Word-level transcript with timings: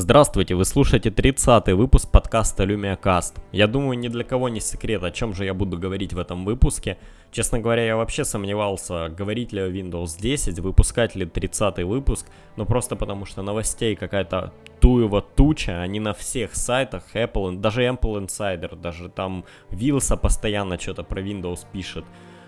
Здравствуйте, 0.00 0.54
вы 0.54 0.64
слушаете 0.64 1.10
30-й 1.10 1.72
выпуск 1.72 2.08
подкаста 2.08 2.62
LumiaCast. 2.62 3.34
Я 3.50 3.66
думаю, 3.66 3.98
ни 3.98 4.06
для 4.06 4.22
кого 4.22 4.48
не 4.48 4.60
секрет, 4.60 5.02
о 5.02 5.10
чем 5.10 5.34
же 5.34 5.44
я 5.44 5.54
буду 5.54 5.76
говорить 5.76 6.12
в 6.12 6.20
этом 6.20 6.44
выпуске. 6.44 6.98
Честно 7.32 7.58
говоря, 7.58 7.84
я 7.84 7.96
вообще 7.96 8.24
сомневался, 8.24 9.08
говорить 9.08 9.52
ли 9.52 9.60
о 9.60 9.68
Windows 9.68 10.20
10, 10.20 10.60
выпускать 10.60 11.16
ли 11.16 11.26
30-й 11.26 11.82
выпуск, 11.82 12.26
но 12.54 12.64
просто 12.64 12.94
потому 12.94 13.26
что 13.26 13.42
новостей 13.42 13.96
какая-то 13.96 14.52
туева 14.78 15.20
туча, 15.20 15.82
они 15.82 15.98
на 15.98 16.14
всех 16.14 16.54
сайтах, 16.54 17.02
Apple, 17.14 17.56
даже 17.56 17.82
Apple 17.82 18.24
Insider, 18.24 18.80
даже 18.80 19.08
там 19.08 19.44
Вилса 19.70 20.16
постоянно 20.16 20.78
что-то 20.78 21.02
про 21.02 21.20
Windows 21.20 21.66
пишет. 21.72 22.04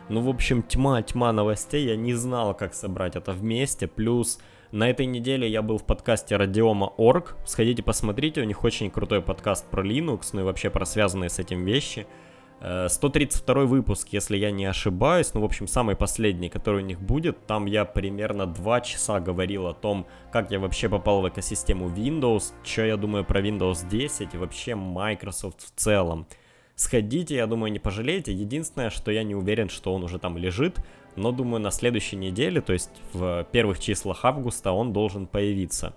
Ну, 0.08 0.20
в 0.20 0.28
общем, 0.28 0.62
тьма, 0.62 1.02
тьма 1.02 1.32
новостей, 1.32 1.84
я 1.84 1.96
не 1.96 2.14
знал, 2.14 2.54
как 2.54 2.74
собрать 2.74 3.16
это 3.16 3.32
вместе, 3.32 3.88
плюс 3.88 4.38
на 4.72 4.88
этой 4.88 5.06
неделе 5.06 5.48
я 5.48 5.62
был 5.62 5.78
в 5.78 5.84
подкасте 5.84 6.36
Radioma.org. 6.36 7.36
Сходите 7.44 7.82
посмотрите, 7.82 8.40
у 8.40 8.44
них 8.44 8.62
очень 8.62 8.90
крутой 8.90 9.20
подкаст 9.20 9.68
про 9.68 9.84
Linux, 9.84 10.30
ну 10.32 10.40
и 10.40 10.44
вообще 10.44 10.70
про 10.70 10.84
связанные 10.84 11.28
с 11.28 11.40
этим 11.40 11.64
вещи. 11.64 12.06
132 12.60 13.62
э, 13.62 13.64
выпуск, 13.64 14.08
если 14.12 14.36
я 14.36 14.50
не 14.50 14.66
ошибаюсь, 14.66 15.32
ну, 15.32 15.40
в 15.40 15.44
общем, 15.44 15.66
самый 15.66 15.96
последний, 15.96 16.50
который 16.50 16.82
у 16.82 16.86
них 16.86 17.00
будет, 17.00 17.46
там 17.46 17.64
я 17.64 17.84
примерно 17.84 18.46
2 18.46 18.80
часа 18.82 19.18
говорил 19.18 19.66
о 19.66 19.74
том, 19.74 20.06
как 20.30 20.50
я 20.50 20.60
вообще 20.60 20.88
попал 20.88 21.22
в 21.22 21.28
экосистему 21.28 21.88
Windows, 21.88 22.52
что 22.62 22.84
я 22.84 22.96
думаю 22.96 23.24
про 23.24 23.40
Windows 23.40 23.88
10 23.88 24.34
и 24.34 24.38
вообще 24.38 24.74
Microsoft 24.74 25.62
в 25.62 25.70
целом. 25.74 26.26
Сходите, 26.76 27.34
я 27.34 27.46
думаю, 27.46 27.72
не 27.72 27.78
пожалеете. 27.78 28.32
Единственное, 28.32 28.88
что 28.88 29.10
я 29.10 29.22
не 29.22 29.34
уверен, 29.34 29.68
что 29.68 29.92
он 29.92 30.02
уже 30.02 30.18
там 30.18 30.38
лежит, 30.38 30.78
но 31.20 31.32
думаю, 31.32 31.60
на 31.60 31.70
следующей 31.70 32.16
неделе, 32.16 32.60
то 32.60 32.72
есть 32.72 32.90
в 33.12 33.46
первых 33.52 33.78
числах 33.78 34.24
августа, 34.24 34.72
он 34.72 34.92
должен 34.92 35.26
появиться. 35.26 35.94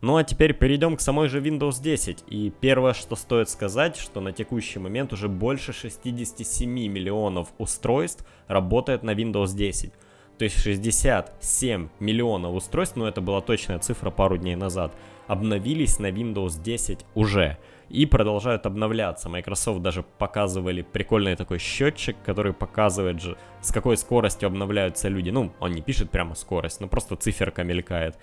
Ну 0.00 0.16
а 0.16 0.24
теперь 0.24 0.52
перейдем 0.52 0.96
к 0.96 1.00
самой 1.00 1.28
же 1.28 1.40
Windows 1.40 1.82
10. 1.82 2.24
И 2.28 2.52
первое, 2.60 2.92
что 2.92 3.16
стоит 3.16 3.48
сказать, 3.48 3.96
что 3.96 4.20
на 4.20 4.32
текущий 4.32 4.78
момент 4.78 5.12
уже 5.12 5.28
больше 5.28 5.72
67 5.72 6.68
миллионов 6.68 7.48
устройств 7.58 8.26
работает 8.46 9.02
на 9.02 9.12
Windows 9.12 9.54
10. 9.56 9.92
То 10.36 10.44
есть 10.44 10.60
67 10.60 11.88
миллионов 12.00 12.54
устройств, 12.54 12.96
ну 12.96 13.06
это 13.06 13.20
была 13.20 13.40
точная 13.40 13.78
цифра 13.78 14.10
пару 14.10 14.36
дней 14.36 14.56
назад, 14.56 14.92
обновились 15.26 15.98
на 15.98 16.10
Windows 16.10 16.62
10 16.62 17.06
уже 17.14 17.56
и 17.88 18.06
продолжают 18.06 18.66
обновляться. 18.66 19.28
Microsoft 19.28 19.82
даже 19.82 20.02
показывали 20.02 20.82
прикольный 20.82 21.36
такой 21.36 21.58
счетчик, 21.58 22.16
который 22.24 22.52
показывает 22.52 23.20
же, 23.20 23.36
с 23.60 23.72
какой 23.72 23.96
скоростью 23.96 24.46
обновляются 24.46 25.08
люди. 25.08 25.30
Ну, 25.30 25.52
он 25.60 25.72
не 25.72 25.82
пишет 25.82 26.10
прямо 26.10 26.34
скорость, 26.34 26.80
но 26.80 26.88
просто 26.88 27.16
циферка 27.16 27.62
мелькает. 27.64 28.18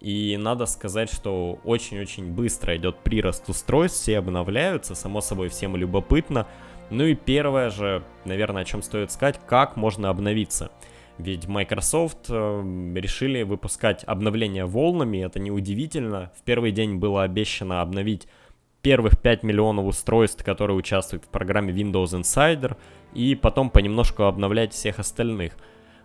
И 0.00 0.36
надо 0.36 0.66
сказать, 0.66 1.12
что 1.12 1.60
очень-очень 1.64 2.32
быстро 2.32 2.76
идет 2.76 2.98
прирост 2.98 3.48
устройств, 3.48 4.00
все 4.00 4.18
обновляются, 4.18 4.96
само 4.96 5.20
собой 5.20 5.48
всем 5.48 5.76
любопытно. 5.76 6.48
Ну 6.90 7.04
и 7.04 7.14
первое 7.14 7.70
же, 7.70 8.02
наверное, 8.24 8.62
о 8.62 8.64
чем 8.64 8.82
стоит 8.82 9.12
сказать, 9.12 9.38
как 9.46 9.76
можно 9.76 10.10
обновиться. 10.10 10.72
Ведь 11.18 11.46
Microsoft 11.46 12.26
э, 12.30 12.92
решили 12.96 13.42
выпускать 13.42 14.02
обновления 14.04 14.64
волнами, 14.64 15.24
это 15.24 15.38
неудивительно. 15.38 16.32
В 16.36 16.42
первый 16.42 16.72
день 16.72 16.96
было 16.96 17.22
обещано 17.22 17.80
обновить 17.80 18.26
первых 18.82 19.18
5 19.18 19.42
миллионов 19.44 19.86
устройств, 19.86 20.44
которые 20.44 20.76
участвуют 20.76 21.24
в 21.24 21.28
программе 21.28 21.72
Windows 21.72 22.20
Insider, 22.20 22.76
и 23.14 23.34
потом 23.34 23.70
понемножку 23.70 24.24
обновлять 24.24 24.72
всех 24.72 24.98
остальных. 24.98 25.56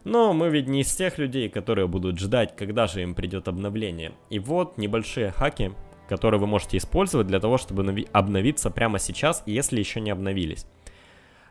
Но 0.03 0.31
мы 0.33 0.49
ведь 0.49 0.67
не 0.67 0.81
из 0.81 0.95
тех 0.95 1.17
людей, 1.17 1.49
которые 1.49 1.87
будут 1.87 2.19
ждать, 2.19 2.55
когда 2.55 2.87
же 2.87 3.01
им 3.01 3.13
придет 3.13 3.47
обновление. 3.47 4.13
И 4.29 4.39
вот 4.39 4.77
небольшие 4.77 5.31
хаки, 5.31 5.71
которые 6.07 6.39
вы 6.39 6.47
можете 6.47 6.77
использовать 6.77 7.27
для 7.27 7.39
того, 7.39 7.57
чтобы 7.57 8.05
обновиться 8.13 8.69
прямо 8.69 8.99
сейчас, 8.99 9.43
если 9.45 9.79
еще 9.79 9.99
не 9.99 10.11
обновились. 10.11 10.65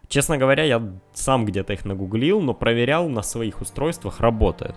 Честно 0.09 0.39
говоря, 0.39 0.63
я 0.63 0.83
сам 1.13 1.45
где-то 1.45 1.73
их 1.73 1.85
нагуглил, 1.85 2.41
но 2.41 2.55
проверял 2.55 3.09
на 3.09 3.23
своих 3.23 3.61
устройствах, 3.61 4.21
работает. 4.21 4.77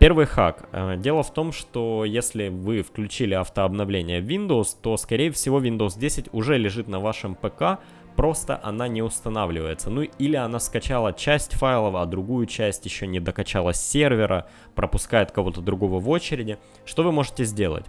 Первый 0.00 0.24
хак. 0.24 0.66
Э, 0.72 0.96
дело 0.96 1.22
в 1.22 1.30
том, 1.30 1.52
что 1.52 2.06
если 2.06 2.48
вы 2.48 2.80
включили 2.80 3.34
автообновление 3.34 4.22
Windows, 4.22 4.74
то, 4.80 4.96
скорее 4.96 5.30
всего, 5.30 5.60
Windows 5.60 5.98
10 5.98 6.30
уже 6.32 6.56
лежит 6.56 6.88
на 6.88 7.00
вашем 7.00 7.34
ПК, 7.34 7.80
просто 8.16 8.58
она 8.62 8.88
не 8.88 9.02
устанавливается. 9.02 9.90
Ну 9.90 10.00
или 10.00 10.36
она 10.36 10.58
скачала 10.58 11.12
часть 11.12 11.52
файлов, 11.52 11.96
а 11.96 12.06
другую 12.06 12.46
часть 12.46 12.86
еще 12.86 13.06
не 13.06 13.20
докачала 13.20 13.74
с 13.74 13.90
сервера, 13.90 14.48
пропускает 14.74 15.32
кого-то 15.32 15.60
другого 15.60 16.00
в 16.00 16.08
очереди. 16.08 16.56
Что 16.86 17.02
вы 17.02 17.12
можете 17.12 17.44
сделать? 17.44 17.84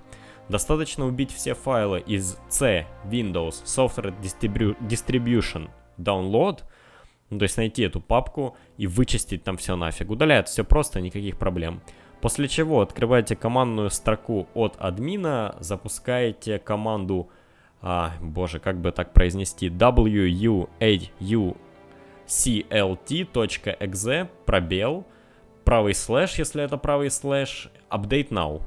Достаточно 0.50 1.06
убить 1.06 1.32
все 1.34 1.54
файлы 1.54 2.02
из 2.02 2.38
C, 2.50 2.88
Windows, 3.06 3.64
Software 3.64 4.14
Distribution, 4.22 5.70
Download– 5.98 6.60
ну, 7.32 7.40
то 7.40 7.44
есть 7.44 7.58
найти 7.58 7.84
эту 7.84 8.02
папку 8.02 8.58
и 8.78 8.86
вычистить 8.86 9.44
там 9.44 9.58
все 9.58 9.76
нафиг. 9.76 10.12
Удаляет 10.12 10.50
все 10.50 10.64
просто, 10.66 11.00
никаких 11.00 11.38
проблем. 11.38 11.82
После 12.22 12.48
чего 12.48 12.82
открываете 12.82 13.36
командную 13.36 13.90
строку 13.90 14.48
от 14.54 14.76
админа, 14.78 15.56
запускаете 15.60 16.60
команду, 16.60 17.30
а, 17.82 18.12
боже, 18.22 18.60
как 18.60 18.80
бы 18.80 18.92
так 18.92 19.12
произнести, 19.12 19.70
wuauclt.exe, 19.70 20.30
пробел, 24.46 25.06
правый 25.66 25.96
слэш, 25.96 26.36
если 26.36 26.64
это 26.64 26.78
правый 26.78 27.10
слэш, 27.10 27.72
update 27.90 28.30
now. 28.30 28.62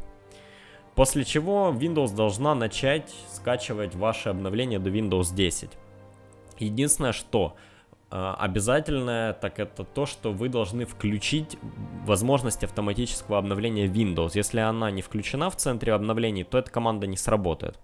После 0.97 1.25
чего 1.25 1.73
Windows 1.77 2.15
должна 2.15 2.57
начать 2.57 3.15
скачивать 3.33 3.95
ваше 3.95 4.31
обновление 4.31 4.81
до 4.81 4.91
Windows 4.91 5.33
10. 5.35 5.71
Единственное, 6.59 7.13
что 7.13 7.55
обязательное, 8.15 9.33
так 9.33 9.59
это 9.59 9.83
то, 9.83 10.07
что 10.07 10.31
вы 10.31 10.49
должны 10.49 10.85
включить 10.87 11.59
возможность 12.05 12.63
автоматического 12.63 13.39
обновления 13.39 13.87
Windows. 13.87 14.33
Если 14.35 14.61
она 14.61 14.93
не 14.93 15.03
включена 15.03 15.51
в 15.51 15.57
центре 15.57 15.93
обновлений, 15.93 16.45
то 16.45 16.59
эта 16.59 16.71
команда 16.71 17.09
не 17.09 17.17
сработает. 17.17 17.77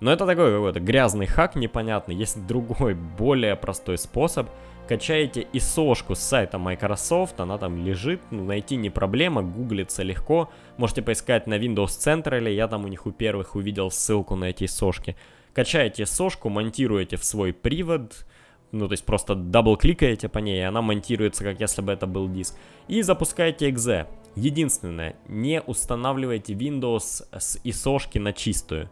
Но 0.00 0.12
это 0.12 0.26
такой 0.26 0.52
какой-то 0.52 0.80
грязный 0.80 1.26
хак 1.26 1.54
непонятный. 1.54 2.14
Есть 2.14 2.46
другой, 2.46 2.94
более 2.94 3.56
простой 3.56 3.96
способ. 3.96 4.50
Качаете 4.86 5.46
ISO-шку 5.54 6.14
с 6.14 6.18
сайта 6.18 6.58
Microsoft, 6.58 7.40
она 7.40 7.56
там 7.56 7.82
лежит, 7.86 8.20
ну, 8.30 8.44
найти 8.44 8.76
не 8.76 8.90
проблема, 8.90 9.42
гуглится 9.42 10.02
легко. 10.02 10.50
Можете 10.76 11.00
поискать 11.00 11.46
на 11.46 11.56
Windows 11.56 11.86
Central, 11.86 12.52
я 12.52 12.68
там 12.68 12.84
у 12.84 12.88
них 12.88 13.06
у 13.06 13.12
первых 13.12 13.54
увидел 13.54 13.90
ссылку 13.90 14.36
на 14.36 14.50
эти 14.50 14.64
ISO-шки. 14.64 15.16
Качаете 15.54 16.02
ISO-шку, 16.02 16.50
монтируете 16.50 17.16
в 17.16 17.24
свой 17.24 17.54
привод, 17.54 18.26
ну, 18.74 18.88
то 18.88 18.92
есть 18.92 19.04
просто 19.04 19.34
дабл-кликаете 19.34 20.28
по 20.28 20.38
ней, 20.38 20.58
и 20.58 20.62
она 20.62 20.82
монтируется, 20.82 21.44
как 21.44 21.60
если 21.60 21.82
бы 21.82 21.92
это 21.92 22.06
был 22.06 22.28
диск. 22.28 22.56
И 22.88 23.02
запускаете 23.02 23.70
exe. 23.70 24.06
Единственное, 24.34 25.16
не 25.28 25.62
устанавливайте 25.62 26.54
Windows 26.54 27.24
с 27.32 27.58
ISO 27.64 28.18
на 28.18 28.32
чистую. 28.32 28.90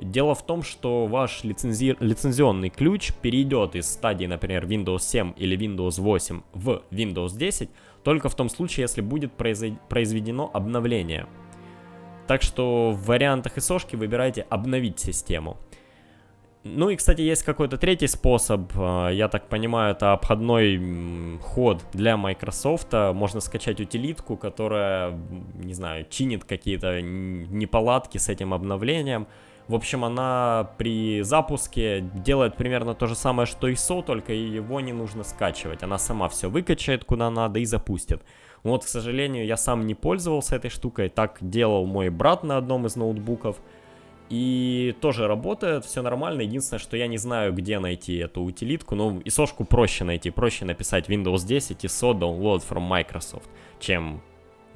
Дело 0.00 0.34
в 0.34 0.44
том, 0.44 0.62
что 0.62 1.06
ваш 1.06 1.44
лицензи... 1.44 1.96
лицензионный 2.00 2.70
ключ 2.70 3.12
перейдет 3.22 3.76
из 3.76 3.86
стадии, 3.86 4.26
например, 4.26 4.66
Windows 4.66 5.00
7 5.00 5.34
или 5.36 5.56
Windows 5.56 6.00
8 6.00 6.42
в 6.54 6.82
Windows 6.90 7.36
10 7.36 7.70
только 8.02 8.28
в 8.28 8.34
том 8.34 8.48
случае, 8.48 8.82
если 8.82 9.00
будет 9.02 9.32
произведено 9.32 10.50
обновление. 10.52 11.26
Так 12.26 12.42
что 12.42 12.92
в 12.92 13.06
вариантах 13.06 13.58
ISO 13.58 13.96
выбирайте 13.96 14.42
обновить 14.48 14.98
систему. 15.00 15.58
Ну 16.62 16.90
и, 16.90 16.96
кстати, 16.96 17.22
есть 17.22 17.42
какой-то 17.42 17.78
третий 17.78 18.06
способ, 18.06 18.70
а, 18.76 19.08
я 19.08 19.28
так 19.28 19.48
понимаю, 19.48 19.92
это 19.92 20.12
обходной 20.12 21.38
ход 21.40 21.82
для 21.94 22.18
Microsoft. 22.18 22.92
Можно 22.92 23.40
скачать 23.40 23.80
утилитку, 23.80 24.36
которая, 24.36 25.18
не 25.54 25.72
знаю, 25.72 26.06
чинит 26.10 26.44
какие-то 26.44 27.00
неполадки 27.00 28.18
с 28.18 28.28
этим 28.28 28.52
обновлением. 28.52 29.26
В 29.68 29.74
общем, 29.74 30.04
она 30.04 30.70
при 30.78 31.22
запуске 31.22 32.00
делает 32.00 32.56
примерно 32.56 32.94
то 32.94 33.06
же 33.06 33.14
самое, 33.14 33.46
что 33.46 33.68
ISO, 33.68 34.02
только 34.02 34.32
его 34.32 34.80
не 34.80 34.92
нужно 34.92 35.22
скачивать. 35.22 35.82
Она 35.82 35.96
сама 35.96 36.28
все 36.28 36.50
выкачает 36.50 37.04
куда 37.04 37.30
надо 37.30 37.60
и 37.60 37.64
запустит. 37.64 38.22
Вот, 38.64 38.84
к 38.84 38.88
сожалению, 38.88 39.46
я 39.46 39.56
сам 39.56 39.86
не 39.86 39.94
пользовался 39.94 40.56
этой 40.56 40.70
штукой, 40.70 41.08
так 41.08 41.38
делал 41.40 41.86
мой 41.86 42.10
брат 42.10 42.42
на 42.42 42.56
одном 42.58 42.84
из 42.84 42.96
ноутбуков. 42.96 43.56
И 44.30 44.94
тоже 45.00 45.26
работает, 45.26 45.84
все 45.84 46.02
нормально. 46.02 46.42
Единственное, 46.42 46.78
что 46.78 46.96
я 46.96 47.08
не 47.08 47.18
знаю, 47.18 47.52
где 47.52 47.80
найти 47.80 48.16
эту 48.16 48.42
утилитку. 48.42 48.94
Ну, 48.94 49.18
ISO-шку 49.20 49.64
проще 49.64 50.04
найти. 50.04 50.30
Проще 50.30 50.64
написать 50.64 51.08
Windows 51.08 51.44
10 51.44 51.84
ISO 51.84 52.12
download 52.12 52.62
from 52.66 52.86
Microsoft, 52.86 53.48
чем 53.80 54.22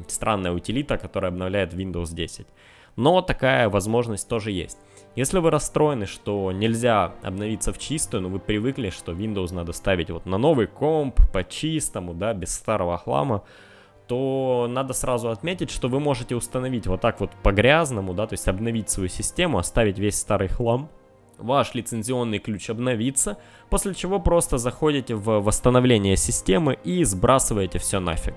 странная 0.09 0.53
утилита, 0.53 0.99
которая 0.99 1.31
обновляет 1.31 1.73
Windows 1.73 2.12
10. 2.12 2.49
Но 2.97 3.23
такая 3.23 3.69
возможность 3.69 4.29
тоже 4.29 4.51
есть. 4.51 4.79
Если 5.15 5.39
вы 5.39 5.51
расстроены, 5.51 6.07
что 6.07 6.50
нельзя 6.50 7.15
обновиться 7.23 7.73
в 7.73 7.79
чистую, 7.79 8.25
но 8.25 8.29
вы 8.29 8.41
привыкли, 8.41 8.91
что 8.91 9.12
Windows 9.12 9.55
надо 9.55 9.73
ставить 9.73 10.11
вот 10.11 10.27
на 10.27 10.37
новый 10.37 10.67
комп, 10.67 11.21
по 11.33 11.45
чистому, 11.45 12.15
да, 12.15 12.35
без 12.35 12.53
старого 12.53 12.99
хлама, 12.99 13.45
то 14.06 14.67
надо 14.69 14.93
сразу 14.93 15.31
отметить, 15.31 15.71
что 15.71 15.89
вы 15.89 16.01
можете 16.01 16.37
установить 16.37 16.87
вот 16.87 17.01
так 17.01 17.21
вот 17.21 17.31
по-грязному, 17.43 18.15
да, 18.15 18.27
то 18.27 18.35
есть 18.35 18.49
обновить 18.49 18.91
свою 18.91 19.09
систему, 19.09 19.59
оставить 19.59 19.99
весь 19.99 20.19
старый 20.19 20.49
хлам, 20.49 20.91
ваш 21.39 21.75
лицензионный 21.75 22.39
ключ 22.39 22.71
обновится, 22.71 23.39
после 23.71 23.95
чего 23.95 24.21
просто 24.21 24.59
заходите 24.59 25.15
в 25.15 25.41
восстановление 25.41 26.17
системы 26.17 26.79
и 26.85 27.05
сбрасываете 27.05 27.79
все 27.79 28.01
нафиг. 28.01 28.35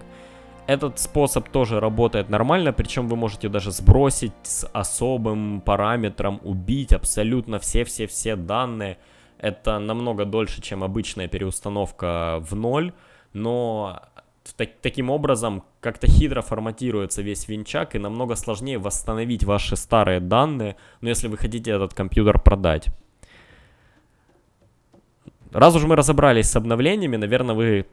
Этот 0.68 1.00
способ 1.00 1.48
тоже 1.48 1.80
работает 1.80 2.30
нормально, 2.30 2.74
причем 2.74 3.08
вы 3.08 3.16
можете 3.16 3.48
даже 3.48 3.72
сбросить 3.72 4.34
с 4.44 4.68
особым 4.74 5.62
параметром, 5.62 6.42
убить 6.44 6.92
абсолютно 6.92 7.58
все-все-все 7.60 8.36
данные. 8.36 8.98
Это 9.38 9.80
намного 9.80 10.25
дольше, 10.25 10.62
чем 10.62 10.84
обычная 10.84 11.30
переустановка 11.30 12.40
в 12.42 12.54
ноль, 12.54 12.92
но 13.31 14.02
так, 14.56 14.70
таким 14.82 15.10
образом 15.10 15.64
как-то 15.80 16.08
хитро 16.08 16.42
форматируется 16.42 17.22
весь 17.22 17.48
винчак 17.48 17.96
и 17.96 18.00
намного 18.00 18.36
сложнее 18.36 18.78
восстановить 18.78 19.44
ваши 19.44 19.76
старые 19.76 20.20
данные, 20.20 20.76
но 21.02 21.10
если 21.10 21.28
вы 21.28 21.38
хотите 21.38 21.72
этот 21.72 21.94
компьютер 21.94 22.40
продать. 22.40 22.88
Раз 25.52 25.76
уж 25.76 25.84
мы 25.84 25.96
разобрались 25.96 26.50
с 26.50 26.56
обновлениями, 26.56 27.16
наверное, 27.16 27.56
вы 27.56 27.86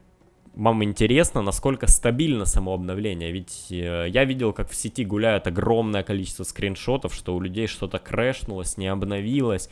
вам 0.55 0.83
интересно, 0.83 1.41
насколько 1.41 1.87
стабильно 1.87 2.45
само 2.45 2.73
обновление. 2.73 3.31
Ведь 3.31 3.67
э, 3.71 4.07
я 4.07 4.23
видел, 4.23 4.53
как 4.53 4.69
в 4.69 4.75
сети 4.75 5.03
гуляет 5.03 5.47
огромное 5.47 6.03
количество 6.03 6.43
скриншотов, 6.43 7.13
что 7.13 7.35
у 7.35 7.41
людей 7.41 7.67
что-то 7.67 7.99
крэшнулось, 7.99 8.77
не 8.77 8.87
обновилось. 8.87 9.69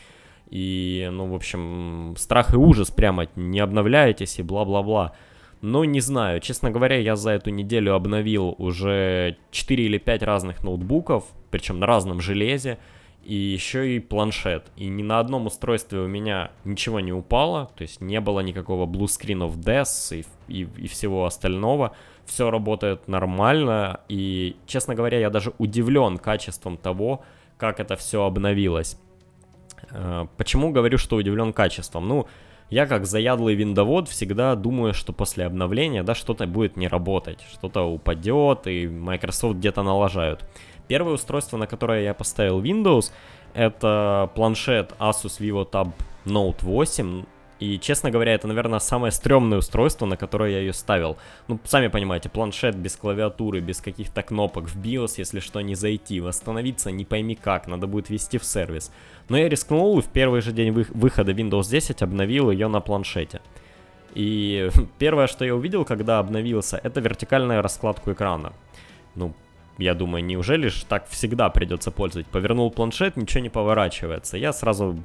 И, 0.50 1.10
ну, 1.12 1.28
в 1.28 1.36
общем, 1.36 2.16
страх 2.18 2.54
и 2.54 2.58
ужас 2.58 2.92
прямо, 2.92 3.28
не 3.36 3.60
обновляетесь 3.60 4.40
и 4.40 4.44
бла-бла-бла. 4.44 5.14
Ну, 5.66 5.86
не 5.86 6.02
знаю, 6.02 6.42
честно 6.42 6.72
говоря, 6.72 6.98
я 6.98 7.16
за 7.16 7.32
эту 7.32 7.50
неделю 7.50 7.96
обновил 7.96 8.54
уже 8.58 9.38
4 9.52 9.86
или 9.86 9.98
5 9.98 10.22
разных 10.24 10.62
ноутбуков, 10.62 11.24
причем 11.52 11.80
на 11.80 11.86
разном 11.86 12.20
железе, 12.20 12.80
и 13.24 13.34
еще 13.34 13.96
и 13.96 14.00
планшет. 14.00 14.70
И 14.76 14.88
ни 14.88 15.04
на 15.04 15.20
одном 15.20 15.46
устройстве 15.46 16.00
у 16.00 16.08
меня 16.08 16.52
ничего 16.66 17.00
не 17.00 17.14
упало, 17.14 17.72
то 17.78 17.84
есть 17.84 18.02
не 18.02 18.20
было 18.20 18.42
никакого 18.42 18.86
Blue 18.86 19.06
Screen 19.06 19.40
of 19.40 19.56
Death 19.56 20.14
и, 20.14 20.26
и, 20.54 20.68
и 20.84 20.88
всего 20.90 21.26
остального. 21.26 21.96
Все 22.26 22.52
работает 22.52 23.08
нормально, 23.08 24.02
и, 24.10 24.58
честно 24.66 24.96
говоря, 24.96 25.18
я 25.18 25.30
даже 25.30 25.54
удивлен 25.60 26.18
качеством 26.18 26.76
того, 26.76 27.24
как 27.58 27.80
это 27.80 27.96
все 27.96 28.26
обновилось. 28.26 28.98
Э, 29.92 30.26
почему 30.36 30.74
говорю, 30.74 30.98
что 30.98 31.16
удивлен 31.16 31.54
качеством? 31.54 32.06
Ну, 32.06 32.28
я 32.70 32.86
как 32.86 33.06
заядлый 33.06 33.56
виндовод 33.56 34.08
всегда 34.08 34.56
думаю, 34.56 34.94
что 34.94 35.14
после 35.14 35.46
обновления, 35.46 36.04
да, 36.04 36.16
что-то 36.16 36.48
будет 36.48 36.78
не 36.78 36.88
работать, 36.88 37.40
что-то 37.52 37.84
упадет, 37.84 38.68
и 38.68 38.88
Microsoft 38.88 39.58
где-то 39.58 39.84
налажают. 39.84 40.44
Первое 40.88 41.14
устройство, 41.14 41.58
на 41.58 41.68
которое 41.68 42.04
я 42.04 42.14
поставил 42.14 42.62
Windows, 42.62 43.12
это 43.54 44.30
планшет 44.36 44.94
Asus 45.00 45.40
Vivo 45.40 45.70
Tab 45.70 45.92
Note 46.26 46.58
8. 46.62 47.24
И, 47.64 47.80
честно 47.80 48.12
говоря, 48.12 48.34
это, 48.34 48.46
наверное, 48.46 48.80
самое 48.80 49.12
стрёмное 49.14 49.60
устройство, 49.60 50.06
на 50.06 50.18
которое 50.18 50.52
я 50.52 50.60
ее 50.60 50.74
ставил. 50.74 51.16
Ну, 51.48 51.60
сами 51.64 51.88
понимаете, 51.88 52.28
планшет 52.28 52.76
без 52.76 52.98
клавиатуры, 52.98 53.62
без 53.62 53.80
каких-то 53.80 54.22
кнопок 54.22 54.68
в 54.68 54.78
BIOS, 54.78 55.14
если 55.16 55.40
что, 55.40 55.62
не 55.62 55.76
зайти, 55.76 56.20
восстановиться 56.20 56.92
не 56.92 57.06
пойми 57.06 57.36
как, 57.36 57.68
надо 57.68 57.88
будет 57.88 58.10
вести 58.10 58.38
в 58.38 58.44
сервис. 58.44 58.92
Но 59.30 59.38
я 59.38 59.48
рискнул 59.48 59.98
и 59.98 60.02
в 60.02 60.08
первый 60.08 60.42
же 60.42 60.52
день 60.52 60.72
вы 60.74 60.86
выхода 60.90 61.32
Windows 61.32 61.70
10 61.70 62.02
обновил 62.02 62.52
ее 62.52 62.68
на 62.68 62.82
планшете. 62.82 63.40
И 64.14 64.70
первое, 64.98 65.28
что 65.28 65.46
я 65.46 65.56
увидел, 65.56 65.86
когда 65.86 66.20
обновился, 66.20 66.82
это 66.84 67.00
вертикальная 67.00 67.62
раскладку 67.62 68.12
экрана. 68.12 68.52
Ну, 69.16 69.34
я 69.78 69.96
думаю, 69.96 70.24
неужели 70.24 70.68
же 70.68 70.86
так 70.86 71.08
всегда 71.08 71.50
придется 71.50 71.90
пользовать? 71.90 72.28
Повернул 72.28 72.70
планшет, 72.70 73.18
ничего 73.18 73.42
не 73.42 73.50
поворачивается. 73.50 74.38
Я 74.38 74.54
сразу, 74.54 74.96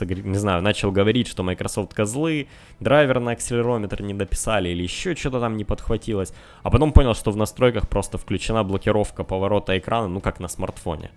не 0.00 0.38
знаю, 0.38 0.62
начал 0.62 0.90
говорить, 0.90 1.28
что 1.28 1.42
Microsoft 1.42 1.92
козлы, 1.92 2.48
драйвер 2.80 3.20
на 3.20 3.32
акселерометр 3.32 4.02
не 4.02 4.14
дописали 4.14 4.70
или 4.70 4.82
еще 4.82 5.14
что-то 5.14 5.40
там 5.40 5.56
не 5.56 5.64
подхватилось. 5.64 6.32
А 6.62 6.70
потом 6.70 6.92
понял, 6.92 7.14
что 7.14 7.30
в 7.32 7.36
настройках 7.36 7.88
просто 7.88 8.16
включена 8.16 8.64
блокировка 8.64 9.24
поворота 9.24 9.76
экрана, 9.76 10.08
ну 10.08 10.20
как 10.20 10.40
на 10.40 10.48
смартфоне. 10.48 11.10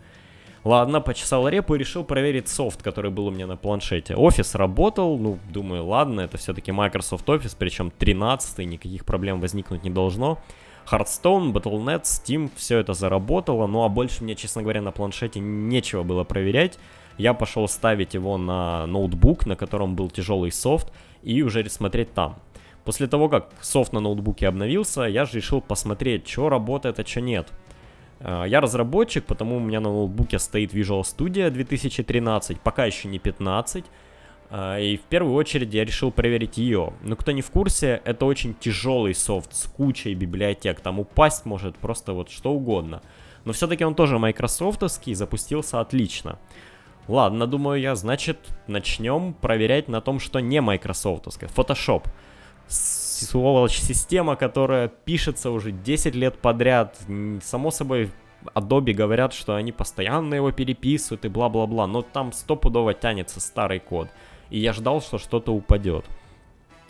Ладно, 0.65 0.99
почесал 0.99 1.47
репу 1.47 1.75
и 1.75 1.77
решил 1.77 2.03
проверить 2.03 2.49
софт, 2.49 2.83
который 2.83 3.09
был 3.09 3.27
у 3.27 3.31
меня 3.31 3.47
на 3.47 3.55
планшете. 3.55 4.15
Офис 4.15 4.53
работал, 4.53 5.17
ну, 5.17 5.39
думаю, 5.49 5.85
ладно, 5.85 6.19
это 6.19 6.37
все-таки 6.37 6.73
Microsoft 6.73 7.25
Office, 7.29 7.55
причем 7.57 7.89
13 7.89 8.65
никаких 8.65 9.05
проблем 9.05 9.39
возникнуть 9.39 9.85
не 9.85 9.89
должно. 9.89 10.39
Hearthstone, 10.89 11.51
Battle.net, 11.51 12.03
Steam, 12.03 12.49
все 12.55 12.79
это 12.79 12.93
заработало, 12.93 13.67
ну 13.67 13.83
а 13.83 13.89
больше 13.89 14.23
мне, 14.23 14.35
честно 14.35 14.61
говоря, 14.61 14.81
на 14.81 14.91
планшете 14.91 15.39
нечего 15.39 16.03
было 16.03 16.23
проверять. 16.23 16.79
Я 17.17 17.33
пошел 17.33 17.67
ставить 17.67 18.13
его 18.13 18.37
на 18.37 18.85
ноутбук, 18.85 19.45
на 19.45 19.55
котором 19.55 19.95
был 19.95 20.09
тяжелый 20.09 20.51
софт, 20.51 20.91
и 21.23 21.41
уже 21.41 21.67
смотреть 21.69 22.13
там. 22.13 22.37
После 22.85 23.07
того, 23.07 23.27
как 23.27 23.49
софт 23.59 23.91
на 23.91 23.99
ноутбуке 23.99 24.47
обновился, 24.47 25.01
я 25.01 25.25
же 25.25 25.37
решил 25.37 25.59
посмотреть, 25.59 26.27
что 26.27 26.47
работает, 26.47 26.99
а 26.99 27.05
что 27.05 27.19
нет. 27.19 27.51
А, 28.19 28.45
я 28.45 28.61
разработчик, 28.61 29.25
потому 29.25 29.57
у 29.57 29.59
меня 29.59 29.81
на 29.81 29.89
ноутбуке 29.89 30.39
стоит 30.39 30.73
Visual 30.73 31.01
Studio 31.01 31.49
2013, 31.49 32.61
пока 32.61 32.85
еще 32.85 33.09
не 33.09 33.19
15. 33.19 33.83
А, 34.49 34.79
и 34.79 34.97
в 34.97 35.01
первую 35.01 35.35
очередь 35.35 35.73
я 35.73 35.83
решил 35.83 36.11
проверить 36.11 36.57
ее. 36.57 36.93
Но 37.01 37.15
кто 37.15 37.31
не 37.31 37.41
в 37.41 37.51
курсе, 37.51 38.01
это 38.05 38.25
очень 38.25 38.53
тяжелый 38.53 39.13
софт 39.13 39.53
с 39.53 39.65
кучей 39.67 40.13
библиотек. 40.13 40.79
Там 40.79 40.99
упасть 40.99 41.45
может 41.45 41.75
просто 41.77 42.13
вот 42.13 42.29
что 42.29 42.51
угодно. 42.53 43.01
Но 43.45 43.53
все-таки 43.53 43.83
он 43.83 43.95
тоже 43.95 44.19
майкрософтовский, 44.19 45.13
запустился 45.13 45.79
отлично. 45.79 46.39
Ладно, 47.07 47.47
думаю 47.47 47.79
я, 47.79 47.95
значит, 47.95 48.37
начнем 48.67 49.33
проверять 49.33 49.87
на 49.87 50.01
том, 50.01 50.19
что 50.19 50.39
не 50.39 50.59
майкрософтовское. 50.59 51.49
Photoshop. 51.49 52.05
Сволочь 52.67 53.79
система, 53.79 54.35
которая 54.35 54.89
пишется 54.89 55.51
уже 55.51 55.71
10 55.71 56.15
лет 56.15 56.37
подряд. 56.39 56.97
Само 57.41 57.71
собой, 57.71 58.11
Adobe 58.53 58.93
говорят, 58.93 59.33
что 59.33 59.55
они 59.55 59.71
постоянно 59.71 60.35
его 60.35 60.51
переписывают 60.51 61.23
и 61.23 61.29
бла-бла-бла. 61.29 61.87
Но 61.87 62.01
там 62.01 62.33
стопудово 62.33 62.93
тянется 62.93 63.39
старый 63.39 63.79
код 63.79 64.09
и 64.49 64.59
я 64.59 64.73
ждал, 64.73 65.01
что 65.01 65.17
что-то 65.17 65.53
упадет. 65.53 66.05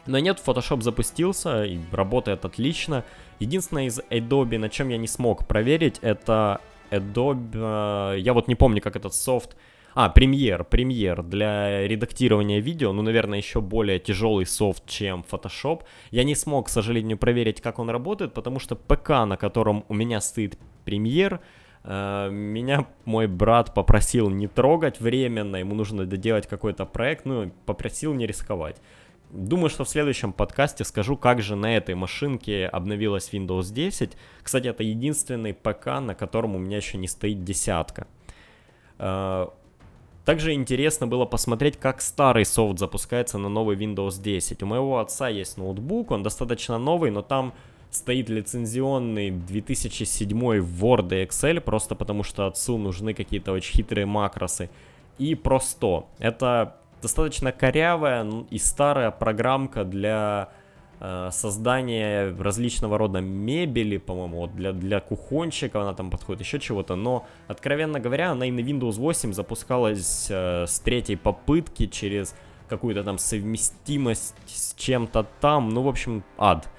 Но 0.06 0.19
нет, 0.19 0.42
Photoshop 0.45 0.81
запустился 0.81 1.65
и 1.65 1.80
работает 1.92 2.45
отлично. 2.45 3.04
Единственное 3.39 3.86
из 3.86 4.00
Adobe, 4.09 4.57
на 4.57 4.69
чем 4.69 4.89
я 4.89 4.98
не 4.98 5.07
смог 5.07 5.45
проверить, 5.48 6.00
это 6.01 6.62
Adobe... 6.92 8.13
Э, 8.13 8.19
я 8.19 8.33
вот 8.33 8.48
не 8.48 8.56
помню, 8.56 8.81
как 8.81 8.95
этот 8.95 9.13
софт... 9.13 9.56
А, 10.00 10.13
Premiere, 10.15 10.63
Premiere 10.69 11.23
для 11.23 11.87
редактирования 11.87 12.59
видео, 12.59 12.94
ну, 12.94 13.02
наверное, 13.02 13.40
еще 13.40 13.61
более 13.61 13.97
тяжелый 13.97 14.45
софт, 14.45 14.83
чем 14.85 15.26
Photoshop. 15.28 15.81
Я 16.11 16.23
не 16.23 16.35
смог, 16.35 16.68
к 16.68 16.69
сожалению, 16.69 17.18
проверить, 17.18 17.61
как 17.61 17.80
он 17.80 17.90
работает, 17.90 18.31
потому 18.35 18.59
что 18.59 18.76
ПК, 18.76 19.09
на 19.26 19.37
котором 19.37 19.85
у 19.87 19.95
меня 19.95 20.21
стоит 20.21 20.59
Premiere, 20.85 21.40
меня 21.90 22.86
мой 23.06 23.28
брат 23.28 23.74
попросил 23.74 24.30
не 24.30 24.48
трогать 24.48 25.00
временно, 25.00 25.56
ему 25.56 25.74
нужно 25.74 26.06
доделать 26.06 26.46
какой-то 26.46 26.86
проект, 26.86 27.26
ну, 27.26 27.52
попросил 27.66 28.14
не 28.14 28.28
рисковать. 28.28 28.82
Думаю, 29.30 29.70
что 29.70 29.84
в 29.84 29.90
следующем 29.90 30.32
подкасте 30.32 30.86
скажу, 30.86 31.18
как 31.18 31.42
же 31.42 31.56
на 31.56 31.76
этой 31.76 31.96
машинке 31.96 32.66
обновилась 32.66 33.30
Windows 33.34 33.74
10. 33.74 34.14
Кстати, 34.42 34.68
это 34.68 34.84
единственный 34.84 35.54
ПК, 35.54 36.00
на 36.00 36.16
котором 36.16 36.56
у 36.56 36.60
меня 36.60 36.78
еще 36.78 36.98
не 36.98 37.10
стоит 37.10 37.44
десятка. 37.44 38.08
Э, 39.00 39.48
также 40.24 40.54
интересно 40.54 41.08
было 41.08 41.26
посмотреть, 41.26 41.78
как 41.78 42.02
старый 42.02 42.46
софт 42.46 42.80
запускается 42.80 43.38
на 43.38 43.50
новый 43.50 43.76
Windows 43.76 44.22
10. 44.22 44.64
У 44.64 44.66
моего 44.66 45.00
отца 45.00 45.28
есть 45.28 45.58
ноутбук, 45.58 46.12
он 46.12 46.24
достаточно 46.24 46.78
новый, 46.78 47.12
но 47.12 47.22
там 47.22 47.54
стоит 47.90 48.30
лицензионный 48.30 49.32
2007 49.32 50.30
Word 50.30 51.16
и 51.16 51.26
Excel, 51.26 51.62
просто 51.62 51.96
потому 51.96 52.24
что 52.24 52.48
отцу 52.48 52.78
нужны 52.78 53.14
какие-то 53.14 53.52
очень 53.52 53.78
хитрые 53.78 54.06
макросы. 54.06 54.70
И 55.18 55.36
просто. 55.36 56.06
Это 56.20 56.78
достаточно 57.02 57.52
корявая 57.52 58.28
и 58.50 58.58
старая 58.58 59.12
программка 59.12 59.84
для 59.84 60.50
э, 61.00 61.30
создания 61.32 62.36
различного 62.40 62.98
рода 62.98 63.20
мебели, 63.20 63.98
по-моему, 63.98 64.38
вот 64.42 64.56
для, 64.56 64.74
для 64.74 65.00
кухончика 65.00 65.82
она 65.82 65.94
там 65.94 66.10
подходит, 66.10 66.42
еще 66.42 66.60
чего-то, 66.60 66.96
но, 66.96 67.26
откровенно 67.48 68.00
говоря, 68.00 68.32
она 68.32 68.46
и 68.46 68.52
на 68.52 68.60
Windows 68.60 68.94
8 68.94 69.34
запускалась 69.34 70.28
э, 70.30 70.66
с 70.68 70.80
третьей 70.80 71.16
попытки 71.16 71.88
через 71.88 72.36
какую-то 72.68 73.04
там 73.04 73.18
совместимость 73.18 74.36
с 74.46 74.74
чем-то 74.76 75.26
там, 75.40 75.70
ну, 75.70 75.84
в 75.84 75.88
общем, 75.88 76.24
ад. 76.38 76.70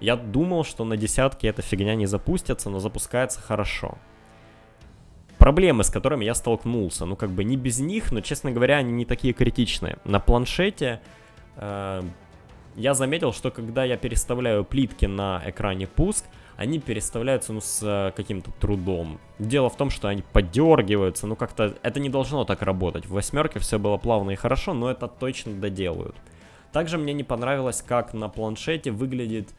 Я 0.00 0.16
думал, 0.16 0.64
что 0.64 0.84
на 0.84 0.96
десятке 0.96 1.48
эта 1.48 1.62
фигня 1.62 1.94
не 1.94 2.06
запустится, 2.06 2.70
но 2.70 2.78
запускается 2.78 3.40
хорошо. 3.40 3.98
Проблемы, 5.38 5.84
с 5.84 5.90
которыми 5.90 6.24
я 6.24 6.34
столкнулся, 6.34 7.04
ну 7.04 7.16
как 7.16 7.30
бы 7.30 7.44
не 7.44 7.56
без 7.56 7.78
них, 7.78 8.12
но, 8.12 8.20
честно 8.20 8.50
говоря, 8.50 8.78
они 8.78 8.92
не 8.92 9.04
такие 9.04 9.34
критичные. 9.34 9.98
На 10.04 10.20
планшете 10.20 11.00
э, 11.56 12.02
я 12.76 12.94
заметил, 12.94 13.32
что 13.32 13.50
когда 13.50 13.84
я 13.84 13.96
переставляю 13.96 14.64
плитки 14.64 15.06
на 15.06 15.42
экране 15.44 15.86
пуск, 15.86 16.24
они 16.56 16.78
переставляются, 16.78 17.52
ну, 17.52 17.60
с 17.60 17.80
э, 17.82 18.12
каким-то 18.16 18.52
трудом. 18.52 19.18
Дело 19.38 19.68
в 19.68 19.76
том, 19.76 19.90
что 19.90 20.08
они 20.08 20.22
подергиваются, 20.32 21.26
ну, 21.26 21.36
как-то 21.36 21.74
это 21.82 22.00
не 22.00 22.08
должно 22.08 22.44
так 22.44 22.62
работать. 22.62 23.06
В 23.06 23.12
восьмерке 23.12 23.58
все 23.58 23.78
было 23.78 23.96
плавно 23.96 24.30
и 24.30 24.36
хорошо, 24.36 24.72
но 24.72 24.90
это 24.90 25.08
точно 25.08 25.52
доделают. 25.54 26.16
Также 26.72 26.98
мне 26.98 27.12
не 27.12 27.24
понравилось, 27.24 27.82
как 27.82 28.14
на 28.14 28.28
планшете 28.28 28.90
выглядит 28.90 29.50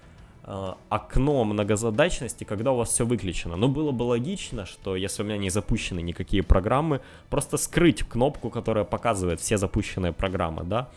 окно 0.89 1.43
многозадачности, 1.43 2.43
когда 2.43 2.71
у 2.71 2.77
вас 2.77 2.89
все 2.89 3.05
выключено. 3.05 3.55
Но 3.55 3.67
было 3.67 3.91
бы 3.91 4.03
логично, 4.03 4.65
что 4.65 4.95
если 4.95 5.23
у 5.23 5.25
меня 5.25 5.37
не 5.37 5.49
запущены 5.49 6.01
никакие 6.01 6.43
программы, 6.43 7.01
просто 7.29 7.57
скрыть 7.57 8.03
кнопку, 8.03 8.49
которая 8.49 8.83
показывает 8.83 9.39
все 9.39 9.57
запущенные 9.57 10.13
программы, 10.13 10.63
да. 10.63 10.89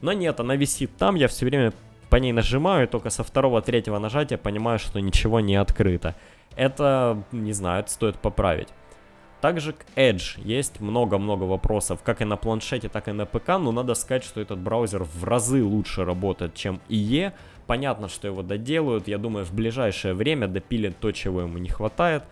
Но 0.00 0.12
нет, 0.12 0.40
она 0.40 0.56
висит 0.56 0.96
там, 0.96 1.16
я 1.16 1.28
все 1.28 1.46
время 1.46 1.72
по 2.10 2.16
ней 2.16 2.32
нажимаю, 2.32 2.84
и 2.84 2.90
только 2.90 3.10
со 3.10 3.24
второго-третьего 3.24 3.98
нажатия 3.98 4.38
понимаю, 4.38 4.78
что 4.78 5.00
ничего 5.00 5.40
не 5.40 5.56
открыто. 5.56 6.14
Это, 6.56 7.24
не 7.32 7.52
знаю, 7.52 7.80
это 7.80 7.90
стоит 7.90 8.16
поправить. 8.16 8.68
Также 9.40 9.72
к 9.72 9.84
Edge 9.96 10.40
есть 10.44 10.80
много-много 10.80 11.42
вопросов, 11.42 12.00
как 12.04 12.20
и 12.20 12.24
на 12.24 12.36
планшете, 12.36 12.88
так 12.88 13.08
и 13.08 13.12
на 13.12 13.26
ПК, 13.26 13.48
но 13.58 13.72
надо 13.72 13.94
сказать, 13.94 14.22
что 14.22 14.40
этот 14.40 14.60
браузер 14.60 15.02
в 15.02 15.24
разы 15.24 15.64
лучше 15.64 16.04
работает, 16.04 16.54
чем 16.54 16.80
IE. 16.88 17.32
Понятно, 17.66 18.08
что 18.08 18.28
его 18.28 18.42
доделают, 18.42 19.08
я 19.08 19.18
думаю, 19.18 19.44
в 19.44 19.52
ближайшее 19.52 20.14
время 20.14 20.48
допилят 20.48 20.98
то, 20.98 21.12
чего 21.12 21.42
ему 21.42 21.58
не 21.58 21.68
хватает. 21.68 22.24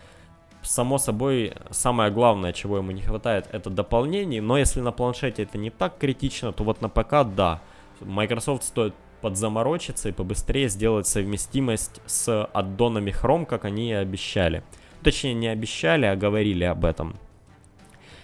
Само 0.62 0.98
собой, 0.98 1.54
самое 1.70 2.10
главное, 2.10 2.52
чего 2.52 2.78
ему 2.78 2.90
не 2.90 3.00
хватает, 3.00 3.46
это 3.50 3.70
дополнений, 3.70 4.40
но 4.40 4.58
если 4.58 4.80
на 4.80 4.92
планшете 4.92 5.44
это 5.44 5.56
не 5.56 5.70
так 5.70 5.96
критично, 5.98 6.52
то 6.52 6.64
вот 6.64 6.82
на 6.82 6.88
ПК, 6.88 7.24
да. 7.24 7.60
Microsoft 8.00 8.64
стоит 8.64 8.94
подзаморочиться 9.20 10.08
и 10.08 10.12
побыстрее 10.12 10.68
сделать 10.68 11.06
совместимость 11.06 12.00
с 12.06 12.44
аддонами 12.44 13.10
Chrome, 13.10 13.46
как 13.46 13.64
они 13.64 13.90
и 13.90 13.94
обещали. 13.94 14.62
Точнее, 15.02 15.34
не 15.34 15.48
обещали, 15.48 16.06
а 16.06 16.16
говорили 16.16 16.64
об 16.64 16.84
этом. 16.84 17.16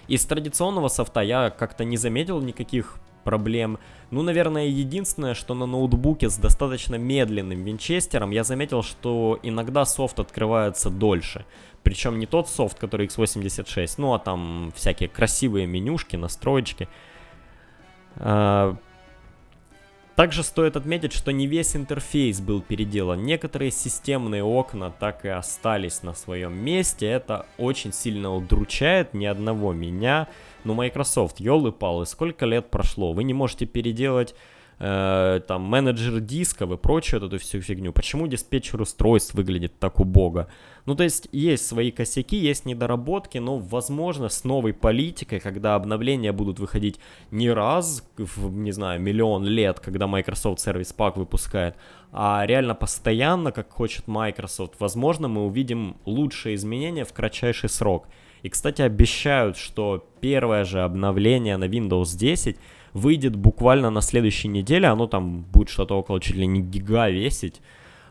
Из 0.09 0.25
традиционного 0.25 0.89
софта 0.89 1.21
я 1.21 1.51
как-то 1.51 1.85
не 1.85 1.97
заметил 1.97 2.41
никаких 2.41 2.99
проблем. 3.27 3.79
Ну, 4.11 4.23
наверное, 4.23 4.67
единственное, 4.69 5.35
что 5.35 5.55
на 5.55 5.67
ноутбуке 5.67 6.31
с 6.31 6.39
достаточно 6.39 6.95
медленным 6.95 7.65
винчестером 7.65 8.31
я 8.31 8.45
заметил, 8.45 8.83
что 8.83 9.39
иногда 9.43 9.85
софт 9.85 10.21
открывается 10.21 10.89
дольше. 10.89 11.45
Причем 11.83 12.19
не 12.19 12.27
тот 12.27 12.49
софт, 12.49 12.79
который 12.79 13.09
x86, 13.09 13.95
ну 13.99 14.15
а 14.15 14.19
там 14.19 14.73
всякие 14.75 15.09
красивые 15.09 15.67
менюшки, 15.67 16.17
настроечки. 16.17 16.89
Также 20.17 20.43
стоит 20.43 20.77
отметить, 20.77 21.13
что 21.13 21.31
не 21.31 21.47
весь 21.47 21.77
интерфейс 21.77 22.41
был 22.41 22.63
переделан. 22.63 23.23
Некоторые 23.25 23.71
системные 23.71 24.43
окна 24.43 24.91
так 24.91 25.27
и 25.27 25.29
остались 25.29 26.03
на 26.03 26.15
своем 26.15 26.57
месте. 26.57 27.07
Это 27.07 27.45
очень 27.59 27.93
сильно 27.93 28.35
удручает 28.35 29.13
ни 29.13 29.27
одного 29.27 29.75
меня. 29.75 30.29
Но 30.65 30.73
Microsoft, 30.73 31.39
елы-палы, 31.39 32.07
сколько 32.07 32.47
лет 32.47 32.71
прошло? 32.71 33.13
Вы 33.13 33.25
не 33.25 33.35
можете 33.35 33.67
переделать 33.67 34.35
э, 34.79 35.41
там 35.47 35.63
менеджер 35.63 36.21
дисков 36.21 36.71
и 36.71 36.77
прочую 36.77 37.25
эту 37.25 37.39
всю 37.39 37.61
фигню. 37.61 37.93
Почему 37.93 38.27
диспетчер 38.27 38.81
устройств 38.81 39.35
выглядит 39.35 39.79
так 39.79 40.01
убого? 40.01 40.49
Ну, 40.85 40.95
то 40.95 41.03
есть, 41.03 41.29
есть 41.33 41.67
свои 41.67 41.91
косяки, 41.91 42.37
есть 42.37 42.65
недоработки, 42.65 43.39
но, 43.39 43.59
возможно, 43.59 44.29
с 44.29 44.45
новой 44.45 44.73
политикой, 44.73 45.41
когда 45.41 45.75
обновления 45.75 46.33
будут 46.33 46.61
выходить 46.61 47.01
не 47.31 47.51
раз 47.51 48.09
в, 48.17 48.53
не 48.53 48.71
знаю, 48.71 49.01
миллион 49.01 49.45
лет, 49.45 49.81
когда 49.81 50.07
Microsoft 50.07 50.65
Service 50.65 50.95
Pack 50.97 51.19
выпускает, 51.19 51.75
а 52.13 52.45
реально 52.47 52.75
постоянно, 52.75 53.51
как 53.51 53.71
хочет 53.71 54.07
Microsoft, 54.07 54.75
возможно, 54.79 55.27
мы 55.27 55.45
увидим 55.47 55.97
лучшие 56.05 56.55
изменения 56.55 57.05
в 57.05 57.13
кратчайший 57.13 57.69
срок. 57.69 58.07
И, 58.43 58.49
кстати, 58.49 58.83
обещают, 58.83 59.57
что 59.57 60.07
первое 60.21 60.65
же 60.65 60.83
обновление 60.83 61.57
на 61.57 61.65
Windows 61.65 62.17
10 62.17 62.57
выйдет 62.97 63.37
буквально 63.37 63.91
на 63.91 64.01
следующей 64.01 64.49
неделе, 64.49 64.89
оно 64.89 65.07
там 65.07 65.43
будет 65.43 65.69
что-то 65.69 65.99
около 65.99 66.21
чуть 66.21 66.37
ли 66.37 66.47
не 66.47 66.63
гига 66.63 67.11
весить. 67.11 67.61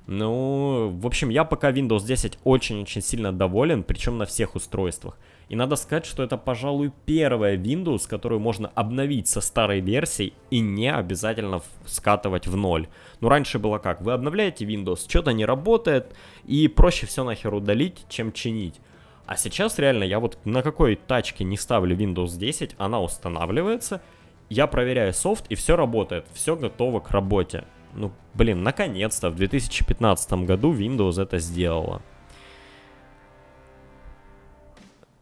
Ну, 0.08 0.90
в 1.02 1.08
общем, 1.08 1.30
я 1.30 1.44
пока 1.44 1.72
Windows 1.72 2.06
10 2.06 2.38
очень-очень 2.44 3.02
сильно 3.02 3.34
доволен, 3.34 3.82
причем 3.82 4.20
на 4.20 4.26
всех 4.26 4.54
устройствах. 4.54 5.18
И 5.50 5.56
надо 5.56 5.76
сказать, 5.76 6.06
что 6.06 6.22
это, 6.22 6.38
пожалуй, 6.38 6.92
первая 7.06 7.58
Windows, 7.58 8.08
которую 8.08 8.40
можно 8.40 8.72
обновить 8.76 9.28
со 9.28 9.42
старой 9.42 9.82
версией 9.82 10.34
и 10.52 10.60
не 10.60 10.94
обязательно 10.94 11.62
скатывать 11.86 12.46
в 12.46 12.56
ноль. 12.56 12.88
Ну, 13.22 13.30
раньше 13.30 13.58
было 13.58 13.80
как? 13.80 14.02
Вы 14.02 14.14
обновляете 14.14 14.66
Windows, 14.66 15.10
что-то 15.10 15.32
не 15.32 15.46
работает, 15.46 16.16
и 16.46 16.68
проще 16.68 17.08
все 17.08 17.24
нахер 17.24 17.54
удалить, 17.56 18.06
чем 18.08 18.32
чинить. 18.32 18.80
А 19.26 19.36
сейчас 19.38 19.80
реально 19.80 20.04
я 20.04 20.20
вот 20.20 20.38
на 20.46 20.62
какой 20.62 20.96
тачке 20.96 21.44
не 21.44 21.58
ставлю 21.58 21.98
Windows 21.98 22.38
10, 22.38 22.76
она 22.78 23.02
устанавливается, 23.02 24.02
я 24.50 24.68
проверяю 24.68 25.14
софт, 25.14 25.46
и 25.50 25.56
все 25.56 25.76
работает, 25.76 26.26
все 26.34 26.56
готово 26.56 27.00
к 27.00 27.12
работе. 27.12 27.64
Ну, 27.94 28.12
блин, 28.34 28.64
наконец-то 28.64 29.30
в 29.30 29.36
2015 29.36 30.46
году 30.46 30.74
Windows 30.74 31.22
это 31.22 31.40
сделала. 31.40 32.02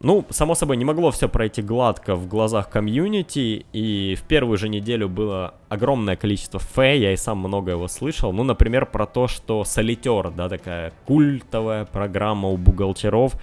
Ну, 0.04 0.26
само 0.32 0.54
собой, 0.54 0.76
не 0.76 0.84
могло 0.84 1.12
все 1.12 1.30
пройти 1.30 1.62
гладко 1.62 2.16
в 2.16 2.28
глазах 2.28 2.70
комьюнити, 2.70 3.66
и 3.72 4.16
в 4.16 4.24
первую 4.24 4.58
же 4.58 4.68
неделю 4.68 5.08
было 5.08 5.54
огромное 5.70 6.18
количество 6.18 6.60
фэ, 6.60 6.98
я 6.98 7.14
и 7.14 7.16
сам 7.16 7.38
много 7.38 7.72
его 7.72 7.88
слышал. 7.88 8.34
Ну, 8.34 8.44
например, 8.44 8.86
про 8.86 9.06
то, 9.06 9.30
что 9.30 9.64
Солитер, 9.64 10.32
да, 10.32 10.50
такая 10.50 10.92
культовая 11.06 11.86
программа 11.86 12.50
у 12.50 12.58
бухгалтеров, 12.58 13.36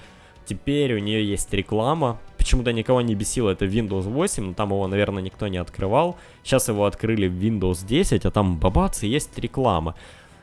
теперь 0.50 0.94
у 0.94 0.98
нее 0.98 1.24
есть 1.24 1.52
реклама, 1.54 2.18
почему-то 2.36 2.72
никого 2.72 3.00
не 3.02 3.14
бесило, 3.14 3.50
это 3.50 3.66
Windows 3.66 4.02
8, 4.02 4.44
но 4.44 4.52
там 4.54 4.70
его, 4.70 4.88
наверное, 4.88 5.22
никто 5.22 5.46
не 5.46 5.58
открывал. 5.58 6.16
Сейчас 6.42 6.68
его 6.68 6.86
открыли 6.86 7.28
в 7.28 7.34
Windows 7.34 7.86
10, 7.86 8.26
а 8.26 8.30
там 8.30 8.58
бабац, 8.58 9.04
и 9.04 9.08
есть 9.08 9.38
реклама. 9.38 9.94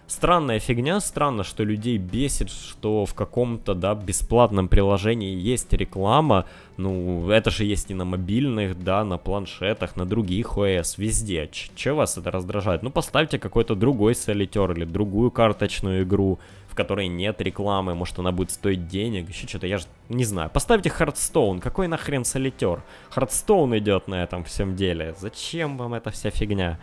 Странная 0.08 0.60
фигня, 0.60 1.02
странно, 1.02 1.44
что 1.44 1.66
людей 1.66 1.98
бесит, 1.98 2.50
что 2.50 3.06
в 3.06 3.14
каком-то, 3.14 3.74
да, 3.74 3.94
бесплатном 3.94 4.70
приложении 4.70 5.36
есть 5.36 5.74
реклама. 5.74 6.46
Ну, 6.78 7.30
это 7.30 7.50
же 7.50 7.66
есть 7.66 7.92
и 7.92 7.94
на 7.94 8.06
мобильных, 8.06 8.82
да, 8.82 9.04
на 9.04 9.18
планшетах, 9.18 9.98
на 9.98 10.06
других 10.06 10.58
ОС, 10.58 10.98
везде. 10.98 11.50
Че 11.76 11.92
вас 11.92 12.18
это 12.18 12.32
раздражает? 12.32 12.84
Ну, 12.84 12.90
поставьте 12.90 13.38
какой-то 13.38 13.76
другой 13.76 14.16
солитер 14.16 14.72
или 14.72 14.86
другую 14.86 15.30
карточную 15.30 16.04
игру 16.04 16.40
которой 16.78 17.08
нет 17.08 17.42
рекламы, 17.42 17.96
может 17.96 18.18
она 18.20 18.32
будет 18.32 18.52
стоить 18.52 18.88
денег, 18.88 19.28
еще 19.28 19.48
что-то, 19.48 19.68
я 19.68 19.78
же 19.78 19.86
не 20.08 20.24
знаю. 20.24 20.50
Поставьте 20.50 20.90
Hearthstone, 20.90 21.60
какой 21.60 21.88
нахрен 21.88 22.24
солитер? 22.24 22.84
Hearthstone 23.10 23.78
идет 23.78 24.08
на 24.08 24.24
этом 24.24 24.44
всем 24.46 24.76
деле, 24.76 25.16
зачем 25.20 25.78
вам 25.78 25.96
эта 25.96 26.12
вся 26.12 26.30
фигня? 26.30 26.80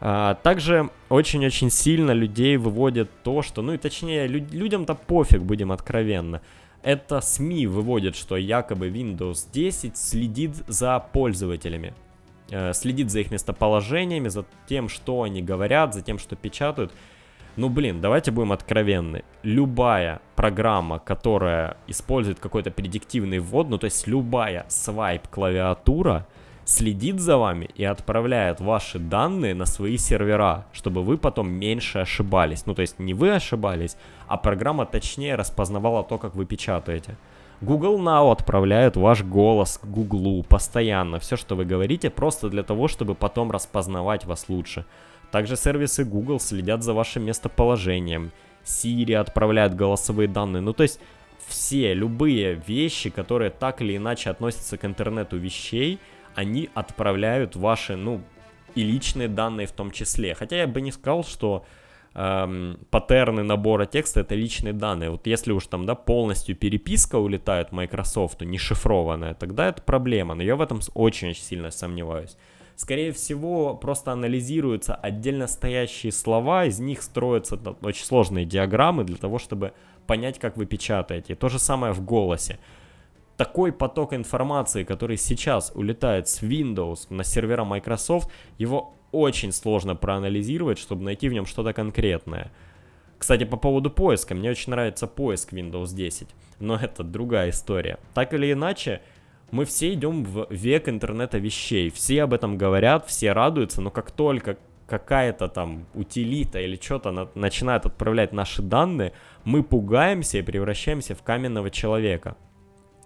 А, 0.00 0.34
также 0.34 0.90
очень-очень 1.08 1.70
сильно 1.70 2.12
людей 2.12 2.56
выводит 2.56 3.10
то, 3.22 3.42
что, 3.42 3.62
ну 3.62 3.74
и 3.74 3.78
точнее, 3.78 4.26
лю- 4.26 4.46
людям-то 4.50 4.94
пофиг, 4.94 5.42
будем 5.42 5.72
откровенно. 5.72 6.40
Это 6.82 7.20
СМИ 7.20 7.66
выводит, 7.66 8.16
что 8.16 8.36
якобы 8.36 8.88
Windows 8.88 9.48
10 9.52 9.96
следит 9.96 10.54
за 10.68 10.98
пользователями. 11.00 11.94
Э, 12.50 12.72
следит 12.72 13.10
за 13.10 13.20
их 13.20 13.30
местоположениями, 13.30 14.28
за 14.28 14.44
тем, 14.68 14.88
что 14.88 15.22
они 15.22 15.42
говорят, 15.42 15.94
за 15.94 16.02
тем, 16.02 16.18
что 16.18 16.36
печатают. 16.36 16.92
Ну, 17.58 17.68
блин, 17.68 18.00
давайте 18.00 18.30
будем 18.30 18.52
откровенны. 18.52 19.24
Любая 19.42 20.20
программа, 20.36 21.00
которая 21.00 21.76
использует 21.88 22.38
какой-то 22.38 22.70
предиктивный 22.70 23.40
ввод, 23.40 23.68
ну, 23.68 23.78
то 23.78 23.86
есть 23.86 24.06
любая 24.06 24.64
свайп-клавиатура, 24.68 26.24
следит 26.64 27.18
за 27.18 27.36
вами 27.36 27.68
и 27.74 27.82
отправляет 27.82 28.60
ваши 28.60 29.00
данные 29.00 29.56
на 29.56 29.66
свои 29.66 29.96
сервера, 29.96 30.66
чтобы 30.72 31.02
вы 31.02 31.18
потом 31.18 31.50
меньше 31.50 31.98
ошибались. 31.98 32.64
Ну, 32.64 32.74
то 32.74 32.82
есть 32.82 33.00
не 33.00 33.12
вы 33.12 33.32
ошибались, 33.32 33.96
а 34.28 34.36
программа 34.36 34.86
точнее 34.86 35.34
распознавала 35.34 36.04
то, 36.04 36.16
как 36.18 36.36
вы 36.36 36.46
печатаете. 36.46 37.16
Google 37.60 37.98
Now 37.98 38.30
отправляет 38.30 38.96
ваш 38.96 39.24
голос 39.24 39.78
к 39.78 39.84
Google 39.84 40.44
постоянно. 40.44 41.18
Все, 41.18 41.36
что 41.36 41.56
вы 41.56 41.64
говорите, 41.64 42.08
просто 42.08 42.50
для 42.50 42.62
того, 42.62 42.86
чтобы 42.86 43.16
потом 43.16 43.50
распознавать 43.50 44.26
вас 44.26 44.48
лучше. 44.48 44.84
Также 45.30 45.56
сервисы 45.56 46.04
Google 46.04 46.40
следят 46.40 46.82
за 46.82 46.94
вашим 46.94 47.24
местоположением. 47.24 48.32
Siri 48.64 49.14
отправляет 49.14 49.74
голосовые 49.74 50.28
данные. 50.28 50.60
Ну, 50.60 50.72
то 50.72 50.82
есть 50.82 51.00
все, 51.46 51.94
любые 51.94 52.54
вещи, 52.66 53.10
которые 53.10 53.50
так 53.50 53.80
или 53.80 53.96
иначе 53.96 54.30
относятся 54.30 54.76
к 54.76 54.84
интернету 54.84 55.36
вещей, 55.36 55.98
они 56.34 56.68
отправляют 56.74 57.56
ваши, 57.56 57.96
ну, 57.96 58.20
и 58.74 58.82
личные 58.82 59.28
данные 59.28 59.66
в 59.66 59.72
том 59.72 59.90
числе. 59.90 60.34
Хотя 60.34 60.56
я 60.56 60.66
бы 60.66 60.80
не 60.80 60.92
сказал, 60.92 61.24
что 61.24 61.64
эм, 62.14 62.78
паттерны 62.90 63.42
набора 63.42 63.86
текста 63.86 64.20
это 64.20 64.34
личные 64.34 64.72
данные. 64.72 65.10
Вот 65.10 65.26
если 65.26 65.52
уж 65.52 65.66
там, 65.66 65.86
да, 65.86 65.94
полностью 65.94 66.54
переписка 66.54 67.16
улетает 67.16 67.72
Microsoft, 67.72 68.42
не 68.42 68.58
шифрованная, 68.58 69.34
тогда 69.34 69.68
это 69.68 69.82
проблема. 69.82 70.34
Но 70.34 70.42
я 70.42 70.54
в 70.54 70.60
этом 70.60 70.80
очень-очень 70.94 71.42
сильно 71.42 71.70
сомневаюсь. 71.70 72.36
Скорее 72.78 73.10
всего, 73.10 73.74
просто 73.74 74.12
анализируются 74.12 74.94
отдельно 74.94 75.48
стоящие 75.48 76.12
слова, 76.12 76.64
из 76.64 76.78
них 76.78 77.02
строятся 77.02 77.56
очень 77.82 78.04
сложные 78.04 78.44
диаграммы 78.46 79.02
для 79.02 79.16
того, 79.16 79.38
чтобы 79.38 79.72
понять, 80.06 80.38
как 80.38 80.56
вы 80.56 80.64
печатаете. 80.64 81.34
То 81.34 81.48
же 81.48 81.58
самое 81.58 81.92
в 81.92 82.04
голосе. 82.04 82.60
Такой 83.36 83.72
поток 83.72 84.14
информации, 84.14 84.84
который 84.84 85.16
сейчас 85.16 85.72
улетает 85.74 86.28
с 86.28 86.40
Windows 86.40 87.06
на 87.10 87.24
сервера 87.24 87.64
Microsoft, 87.64 88.30
его 88.58 88.94
очень 89.10 89.50
сложно 89.50 89.96
проанализировать, 89.96 90.78
чтобы 90.78 91.02
найти 91.02 91.28
в 91.28 91.32
нем 91.32 91.46
что-то 91.46 91.72
конкретное. 91.72 92.52
Кстати, 93.18 93.42
по 93.42 93.56
поводу 93.56 93.90
поиска, 93.90 94.36
мне 94.36 94.50
очень 94.50 94.70
нравится 94.70 95.08
поиск 95.08 95.52
Windows 95.52 95.92
10, 95.94 96.28
но 96.60 96.76
это 96.76 97.02
другая 97.02 97.50
история. 97.50 97.98
Так 98.14 98.34
или 98.34 98.52
иначе, 98.52 99.02
мы 99.50 99.64
все 99.64 99.92
идем 99.94 100.24
в 100.24 100.46
век 100.50 100.88
интернета 100.88 101.38
вещей, 101.38 101.90
все 101.90 102.22
об 102.24 102.34
этом 102.34 102.58
говорят, 102.58 103.06
все 103.06 103.32
радуются, 103.32 103.80
но 103.80 103.90
как 103.90 104.10
только 104.10 104.58
какая-то 104.86 105.48
там 105.48 105.86
утилита 105.94 106.60
или 106.60 106.76
что-то 106.76 107.10
на 107.10 107.28
начинает 107.34 107.86
отправлять 107.86 108.32
наши 108.32 108.62
данные, 108.62 109.12
мы 109.44 109.62
пугаемся 109.62 110.38
и 110.38 110.42
превращаемся 110.42 111.14
в 111.14 111.22
каменного 111.22 111.70
человека. 111.70 112.36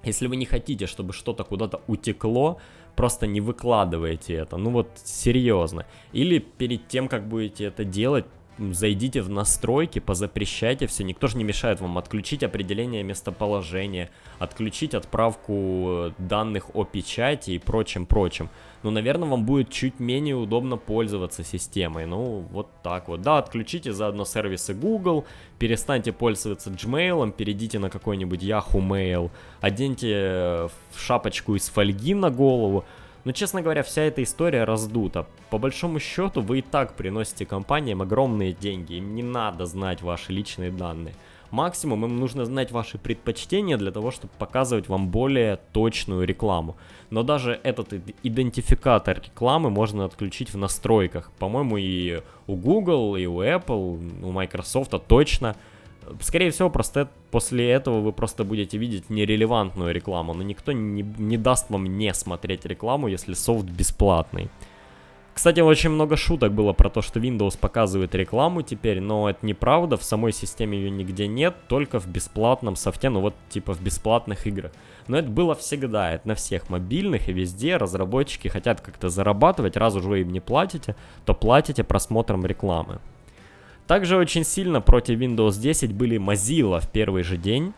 Если 0.04 0.26
вы 0.26 0.36
не 0.36 0.46
хотите, 0.46 0.86
чтобы 0.86 1.12
что-то 1.12 1.44
куда-то 1.44 1.80
утекло, 1.86 2.60
просто 2.96 3.26
не 3.26 3.40
выкладывайте 3.40 4.34
это. 4.34 4.56
Ну 4.56 4.70
вот 4.70 4.88
серьезно. 5.04 5.86
Или 6.12 6.38
перед 6.38 6.88
тем, 6.88 7.08
как 7.08 7.28
будете 7.28 7.64
это 7.64 7.84
делать, 7.84 8.26
зайдите 8.70 9.22
в 9.22 9.28
настройки, 9.28 9.98
позапрещайте 9.98 10.86
все, 10.86 11.04
никто 11.04 11.26
же 11.26 11.36
не 11.36 11.44
мешает 11.44 11.80
вам 11.80 11.98
отключить 11.98 12.42
определение 12.42 13.02
местоположения, 13.02 14.10
отключить 14.38 14.94
отправку 14.94 15.52
э, 15.88 16.10
данных 16.18 16.74
о 16.74 16.84
печати 16.84 17.52
и 17.52 17.58
прочем-прочем. 17.58 18.48
Но, 18.82 18.90
наверное, 18.90 19.28
вам 19.28 19.44
будет 19.44 19.70
чуть 19.70 20.00
менее 20.00 20.34
удобно 20.34 20.76
пользоваться 20.76 21.44
системой. 21.44 22.06
Ну, 22.06 22.46
вот 22.50 22.68
так 22.82 23.08
вот. 23.08 23.22
Да, 23.22 23.38
отключите 23.38 23.92
заодно 23.92 24.24
сервисы 24.24 24.74
Google, 24.74 25.24
перестаньте 25.58 26.12
пользоваться 26.12 26.70
Gmail, 26.70 27.32
перейдите 27.32 27.78
на 27.78 27.90
какой-нибудь 27.90 28.42
Yahoo 28.42 28.80
Mail, 28.80 29.30
оденьте 29.60 30.12
э, 30.12 30.68
шапочку 30.96 31.54
из 31.54 31.68
фольги 31.68 32.14
на 32.14 32.30
голову, 32.30 32.84
но, 33.24 33.32
честно 33.32 33.62
говоря, 33.62 33.82
вся 33.82 34.02
эта 34.02 34.22
история 34.22 34.64
раздута. 34.64 35.26
По 35.50 35.58
большому 35.58 36.00
счету, 36.00 36.40
вы 36.40 36.58
и 36.58 36.62
так 36.62 36.94
приносите 36.94 37.46
компаниям 37.46 38.02
огромные 38.02 38.52
деньги, 38.52 38.94
им 38.94 39.14
не 39.14 39.22
надо 39.22 39.66
знать 39.66 40.02
ваши 40.02 40.32
личные 40.32 40.70
данные. 40.70 41.14
Максимум 41.52 42.06
им 42.06 42.18
нужно 42.18 42.46
знать 42.46 42.72
ваши 42.72 42.96
предпочтения 42.96 43.76
для 43.76 43.90
того, 43.92 44.10
чтобы 44.10 44.32
показывать 44.38 44.88
вам 44.88 45.10
более 45.10 45.58
точную 45.72 46.26
рекламу. 46.26 46.78
Но 47.10 47.22
даже 47.22 47.60
этот 47.62 47.92
идентификатор 48.22 49.20
рекламы 49.22 49.68
можно 49.68 50.06
отключить 50.06 50.54
в 50.54 50.56
настройках. 50.56 51.30
По-моему, 51.38 51.76
и 51.76 52.22
у 52.46 52.56
Google, 52.56 53.16
и 53.16 53.26
у 53.26 53.42
Apple, 53.42 54.24
у 54.24 54.32
Microsoft 54.32 54.94
точно. 55.06 55.54
Скорее 56.20 56.50
всего, 56.50 56.70
просто 56.70 57.08
после 57.30 57.70
этого 57.70 58.00
вы 58.00 58.12
просто 58.12 58.44
будете 58.44 58.78
видеть 58.78 59.10
нерелевантную 59.10 59.94
рекламу, 59.94 60.34
но 60.34 60.42
никто 60.42 60.72
не, 60.72 61.02
не 61.02 61.36
даст 61.36 61.70
вам 61.70 61.86
не 61.86 62.12
смотреть 62.14 62.64
рекламу, 62.66 63.08
если 63.08 63.34
софт 63.34 63.66
бесплатный. 63.66 64.50
Кстати, 65.34 65.60
очень 65.60 65.88
много 65.90 66.16
шуток 66.16 66.52
было 66.52 66.74
про 66.74 66.90
то, 66.90 67.00
что 67.00 67.18
Windows 67.18 67.58
показывает 67.58 68.14
рекламу 68.14 68.60
теперь, 68.62 69.00
но 69.00 69.30
это 69.30 69.44
неправда, 69.46 69.96
в 69.96 70.04
самой 70.04 70.32
системе 70.32 70.76
ее 70.76 70.90
нигде 70.90 71.26
нет, 71.26 71.54
только 71.68 71.98
в 71.98 72.06
бесплатном 72.06 72.76
софте, 72.76 73.08
ну 73.08 73.20
вот 73.20 73.34
типа 73.48 73.72
в 73.72 73.80
бесплатных 73.80 74.46
играх. 74.46 74.72
Но 75.08 75.18
это 75.18 75.30
было 75.30 75.54
всегда, 75.54 76.12
это 76.12 76.28
на 76.28 76.34
всех 76.34 76.68
мобильных 76.68 77.28
и 77.28 77.32
везде 77.32 77.78
разработчики 77.78 78.48
хотят 78.48 78.82
как-то 78.82 79.08
зарабатывать, 79.08 79.76
раз 79.76 79.94
уже 79.94 80.20
им 80.20 80.30
не 80.30 80.40
платите, 80.40 80.96
то 81.24 81.32
платите 81.34 81.82
просмотром 81.82 82.44
рекламы. 82.44 83.00
Также 83.86 84.16
очень 84.16 84.44
сильно 84.44 84.80
против 84.80 85.18
Windows 85.18 85.60
10 85.60 85.92
были 85.92 86.18
Mozilla 86.18 86.80
в 86.80 86.88
первый 86.88 87.22
же 87.22 87.36
день. 87.36 87.74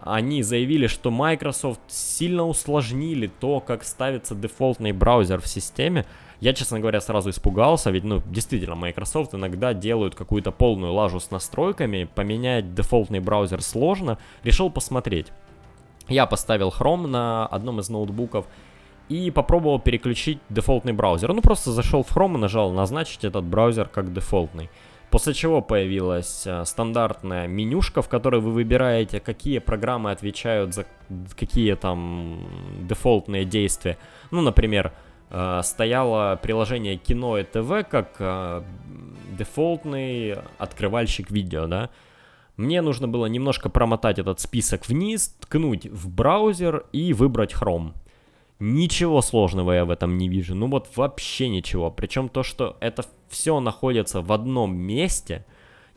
Они 0.00 0.42
заявили, 0.42 0.86
что 0.86 1.10
Microsoft 1.10 1.80
сильно 1.86 2.46
усложнили 2.46 3.30
то, 3.40 3.60
как 3.60 3.84
ставится 3.84 4.34
дефолтный 4.34 4.92
браузер 4.92 5.40
в 5.40 5.46
системе. 5.46 6.04
Я, 6.40 6.52
честно 6.52 6.78
говоря, 6.78 7.00
сразу 7.00 7.30
испугался, 7.30 7.90
ведь, 7.90 8.04
ну, 8.04 8.22
действительно, 8.26 8.74
Microsoft 8.74 9.34
иногда 9.34 9.72
делают 9.72 10.14
какую-то 10.14 10.50
полную 10.50 10.92
лажу 10.92 11.20
с 11.20 11.30
настройками, 11.30 12.08
поменять 12.14 12.74
дефолтный 12.74 13.20
браузер 13.20 13.62
сложно. 13.62 14.18
Решил 14.42 14.68
посмотреть. 14.68 15.28
Я 16.08 16.26
поставил 16.26 16.68
Chrome 16.68 17.06
на 17.06 17.46
одном 17.46 17.80
из 17.80 17.88
ноутбуков 17.88 18.46
и 19.08 19.30
попробовал 19.30 19.78
переключить 19.78 20.38
дефолтный 20.50 20.92
браузер. 20.92 21.32
Ну, 21.32 21.40
просто 21.40 21.72
зашел 21.72 22.02
в 22.02 22.14
Chrome 22.14 22.34
и 22.34 22.38
нажал 22.38 22.72
назначить 22.72 23.24
этот 23.24 23.44
браузер 23.44 23.88
как 23.88 24.12
дефолтный. 24.12 24.68
После 25.10 25.32
чего 25.32 25.62
появилась 25.62 26.46
э, 26.46 26.64
стандартная 26.64 27.46
менюшка, 27.46 28.02
в 28.02 28.08
которой 28.08 28.40
вы 28.40 28.50
выбираете, 28.50 29.20
какие 29.20 29.58
программы 29.58 30.10
отвечают 30.10 30.74
за 30.74 30.86
какие 31.38 31.74
там 31.74 32.46
дефолтные 32.82 33.44
действия. 33.44 33.96
Ну, 34.30 34.40
например, 34.40 34.92
э, 35.30 35.60
стояло 35.62 36.38
приложение 36.42 36.96
кино 36.96 37.38
и 37.38 37.44
ТВ 37.44 37.88
как 37.88 38.16
э, 38.18 38.62
дефолтный 39.38 40.36
открывальщик 40.58 41.30
видео, 41.30 41.66
да. 41.66 41.90
Мне 42.56 42.82
нужно 42.82 43.08
было 43.08 43.26
немножко 43.26 43.68
промотать 43.68 44.18
этот 44.18 44.40
список 44.40 44.86
вниз, 44.86 45.34
ткнуть 45.40 45.86
в 45.86 46.08
браузер 46.08 46.86
и 46.92 47.12
выбрать 47.12 47.52
Chrome. 47.52 47.94
Ничего 48.60 49.20
сложного 49.20 49.72
я 49.72 49.84
в 49.84 49.90
этом 49.90 50.16
не 50.16 50.28
вижу. 50.28 50.54
Ну 50.54 50.68
вот 50.68 50.96
вообще 50.96 51.48
ничего. 51.48 51.90
Причем 51.90 52.28
то, 52.28 52.42
что 52.42 52.76
это 52.80 53.04
все 53.28 53.58
находится 53.60 54.20
в 54.20 54.32
одном 54.32 54.76
месте, 54.76 55.44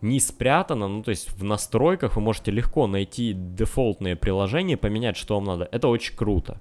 не 0.01 0.19
спрятано, 0.19 0.87
ну 0.87 1.03
то 1.03 1.11
есть 1.11 1.31
в 1.31 1.43
настройках 1.43 2.15
вы 2.15 2.21
можете 2.21 2.51
легко 2.51 2.87
найти 2.87 3.33
дефолтные 3.33 4.15
приложения, 4.15 4.77
поменять, 4.77 5.17
что 5.17 5.35
вам 5.35 5.45
надо. 5.45 5.69
Это 5.71 5.87
очень 5.87 6.15
круто. 6.15 6.59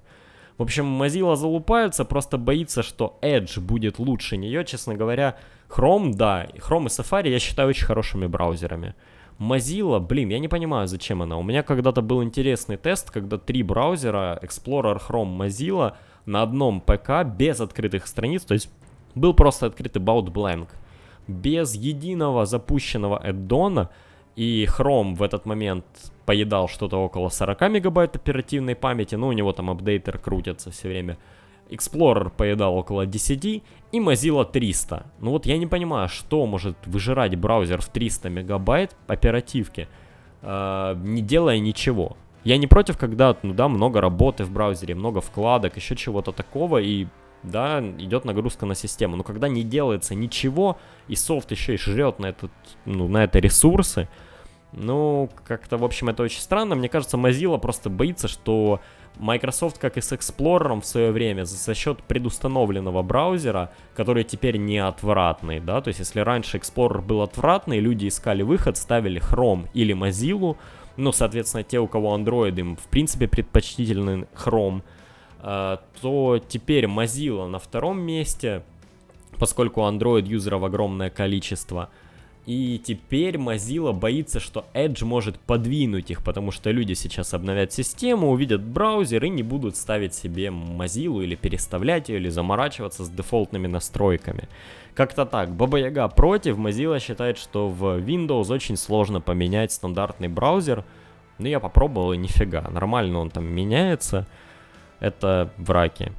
В 0.57 0.63
общем, 0.63 1.01
Mozilla 1.01 1.35
залупается, 1.35 2.03
просто 2.03 2.37
боится, 2.37 2.81
что 2.81 3.19
Edge 3.21 3.59
будет 3.59 3.99
лучше 3.99 4.37
нее. 4.37 4.65
Честно 4.65 4.95
говоря, 4.95 5.37
Chrome, 5.69 6.13
да, 6.13 6.47
Chrome 6.55 6.85
и 6.85 6.87
Safari 6.87 7.29
я 7.29 7.39
считаю 7.39 7.69
очень 7.69 7.85
хорошими 7.85 8.25
браузерами. 8.25 8.95
Mozilla, 9.39 9.99
блин, 9.99 10.29
я 10.29 10.39
не 10.39 10.47
понимаю, 10.47 10.87
зачем 10.87 11.21
она. 11.21 11.37
У 11.37 11.43
меня 11.43 11.61
когда-то 11.63 12.01
был 12.01 12.23
интересный 12.23 12.77
тест, 12.77 13.11
когда 13.11 13.37
три 13.37 13.63
браузера, 13.63 14.39
Explorer, 14.41 14.99
Chrome, 14.99 15.37
Mozilla, 15.37 15.95
на 16.25 16.41
одном 16.41 16.81
ПК 16.81 17.23
без 17.23 17.61
открытых 17.61 18.07
страниц, 18.07 18.43
то 18.43 18.53
есть 18.53 18.69
был 19.15 19.33
просто 19.33 19.67
открытый 19.67 20.01
About 20.01 20.31
Blank, 20.31 20.69
без 21.27 21.75
единого 21.75 22.45
запущенного 22.45 23.19
эддона, 23.23 23.89
и 24.35 24.67
Chrome 24.69 25.15
в 25.15 25.23
этот 25.23 25.45
момент 25.45 25.85
поедал 26.25 26.67
что-то 26.67 26.97
около 26.97 27.29
40 27.29 27.61
мегабайт 27.69 28.15
оперативной 28.15 28.75
памяти, 28.75 29.15
ну 29.15 29.27
у 29.27 29.31
него 29.31 29.53
там 29.53 29.69
апдейтер 29.69 30.17
крутится 30.17 30.71
все 30.71 30.89
время. 30.89 31.17
Explorer 31.69 32.29
поедал 32.29 32.75
около 32.75 33.05
10 33.05 33.45
и 33.45 33.63
Mozilla 33.99 34.49
300. 34.49 35.05
Ну 35.19 35.31
вот 35.31 35.45
я 35.45 35.57
не 35.57 35.67
понимаю, 35.67 36.09
что 36.09 36.45
может 36.45 36.75
выжирать 36.85 37.35
браузер 37.35 37.81
в 37.81 37.89
300 37.89 38.29
мегабайт 38.29 38.95
оперативки, 39.07 39.87
э, 40.41 40.95
не 41.03 41.21
делая 41.21 41.59
ничего. 41.59 42.17
Я 42.43 42.57
не 42.57 42.67
против, 42.67 42.97
когда, 42.97 43.35
ну 43.43 43.53
да, 43.53 43.67
много 43.67 43.99
работы 43.99 44.43
в 44.43 44.51
браузере, 44.51 44.95
много 44.95 45.21
вкладок, 45.21 45.75
еще 45.75 45.95
чего-то 45.95 46.31
такого, 46.31 46.77
и 46.77 47.07
да, 47.43 47.79
идет 47.79 48.25
нагрузка 48.25 48.65
на 48.65 48.75
систему. 48.75 49.15
Но 49.15 49.23
когда 49.23 49.47
не 49.47 49.63
делается 49.63 50.15
ничего, 50.15 50.77
и 51.07 51.15
софт 51.15 51.51
еще 51.51 51.75
и 51.75 51.77
жрет 51.77 52.19
на, 52.19 52.27
этот, 52.27 52.51
ну, 52.85 53.07
на 53.07 53.23
это 53.23 53.39
ресурсы, 53.39 54.07
ну, 54.73 55.29
как-то, 55.45 55.77
в 55.77 55.83
общем, 55.83 56.09
это 56.09 56.23
очень 56.23 56.41
странно. 56.41 56.75
Мне 56.75 56.89
кажется, 56.89 57.17
Mozilla 57.17 57.59
просто 57.59 57.89
боится, 57.89 58.27
что 58.27 58.81
Microsoft, 59.19 59.77
как 59.77 59.97
и 59.97 60.01
с 60.01 60.11
Explorer 60.11 60.79
в 60.81 60.85
свое 60.85 61.11
время, 61.11 61.45
за, 61.45 61.73
счет 61.73 62.01
предустановленного 62.03 63.01
браузера, 63.01 63.71
который 63.95 64.23
теперь 64.23 64.57
не 64.57 64.79
отвратный, 64.79 65.59
да, 65.59 65.81
то 65.81 65.89
есть 65.89 65.99
если 65.99 66.19
раньше 66.19 66.57
Explorer 66.57 67.01
был 67.01 67.21
отвратный, 67.21 67.79
люди 67.79 68.07
искали 68.07 68.43
выход, 68.43 68.77
ставили 68.77 69.21
Chrome 69.21 69.67
или 69.73 69.95
Mozilla, 69.95 70.57
ну, 70.97 71.11
соответственно, 71.11 71.63
те, 71.63 71.79
у 71.79 71.87
кого 71.87 72.17
Android, 72.17 72.59
им, 72.59 72.75
в 72.75 72.87
принципе, 72.87 73.27
предпочтительный 73.27 74.25
Chrome, 74.35 74.81
э, 75.41 75.77
то 76.01 76.41
теперь 76.47 76.85
Mozilla 76.85 77.47
на 77.47 77.59
втором 77.59 77.99
месте, 77.99 78.63
поскольку 79.37 79.81
Android 79.81 80.25
юзеров 80.25 80.63
огромное 80.63 81.09
количество– 81.09 81.89
и 82.47 82.81
теперь 82.81 83.35
Mozilla 83.35 83.91
боится, 83.91 84.39
что 84.39 84.65
Edge 84.73 85.03
может 85.03 85.37
подвинуть 85.37 86.11
их, 86.11 86.23
потому 86.23 86.51
что 86.51 86.71
люди 86.71 86.93
сейчас 86.93 87.33
обновят 87.33 87.73
систему, 87.73 88.31
увидят 88.31 88.63
браузер 88.63 89.25
и 89.25 89.29
не 89.29 89.43
будут 89.43 89.75
ставить 89.75 90.13
себе 90.13 90.47
Mozilla 90.47 91.21
или 91.21 91.35
переставлять 91.35 92.07
ее, 92.07 92.19
или 92.19 92.29
заморачиваться 92.29 93.03
с 93.03 93.09
дефолтными 93.09 93.67
настройками. 93.67 94.47
Как-то 94.93 95.25
так. 95.25 95.51
Баба 95.51 95.77
Яга 95.77 96.07
против. 96.07 96.57
Mozilla 96.57 97.01
считает, 97.01 97.37
что 97.37 97.67
в 97.67 97.99
Windows 97.99 98.49
очень 98.49 98.77
сложно 98.77 99.19
поменять 99.19 99.73
стандартный 99.73 100.29
браузер. 100.29 100.85
Ну, 101.39 101.47
я 101.47 101.59
попробовал 101.59 102.13
и 102.13 102.17
нифига. 102.17 102.61
Нормально 102.69 103.19
он 103.19 103.29
там 103.29 103.45
меняется. 103.45 104.25
Это 105.01 105.51
враки. 105.57 106.13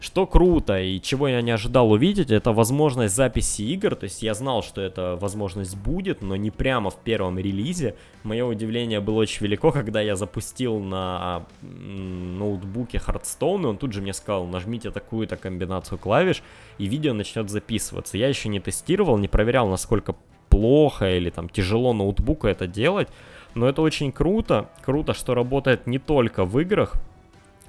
Что 0.00 0.26
круто 0.26 0.80
и 0.80 0.98
чего 0.98 1.28
я 1.28 1.42
не 1.42 1.50
ожидал 1.50 1.92
увидеть, 1.92 2.30
это 2.30 2.52
возможность 2.52 3.14
записи 3.14 3.60
игр. 3.60 3.94
То 3.94 4.04
есть 4.04 4.22
я 4.22 4.32
знал, 4.32 4.62
что 4.62 4.80
эта 4.80 5.16
возможность 5.16 5.76
будет, 5.76 6.22
но 6.22 6.36
не 6.36 6.50
прямо 6.50 6.88
в 6.88 6.96
первом 6.96 7.38
релизе. 7.38 7.96
Мое 8.22 8.46
удивление 8.46 9.00
было 9.00 9.20
очень 9.20 9.44
велико, 9.44 9.70
когда 9.72 10.00
я 10.00 10.16
запустил 10.16 10.78
на 10.78 11.44
ноутбуке 11.60 12.96
Hearthstone, 12.96 13.62
и 13.62 13.66
он 13.66 13.76
тут 13.76 13.92
же 13.92 14.00
мне 14.00 14.14
сказал, 14.14 14.46
нажмите 14.46 14.90
такую-то 14.90 15.36
комбинацию 15.36 15.98
клавиш, 15.98 16.42
и 16.78 16.86
видео 16.86 17.12
начнет 17.12 17.50
записываться. 17.50 18.16
Я 18.16 18.28
еще 18.28 18.48
не 18.48 18.58
тестировал, 18.58 19.18
не 19.18 19.28
проверял, 19.28 19.68
насколько 19.68 20.16
плохо 20.48 21.14
или 21.14 21.28
там 21.28 21.50
тяжело 21.50 21.92
ноутбуку 21.92 22.46
это 22.46 22.66
делать, 22.66 23.08
но 23.54 23.68
это 23.68 23.82
очень 23.82 24.12
круто. 24.12 24.70
Круто, 24.82 25.12
что 25.12 25.34
работает 25.34 25.86
не 25.86 25.98
только 25.98 26.46
в 26.46 26.58
играх, 26.58 26.94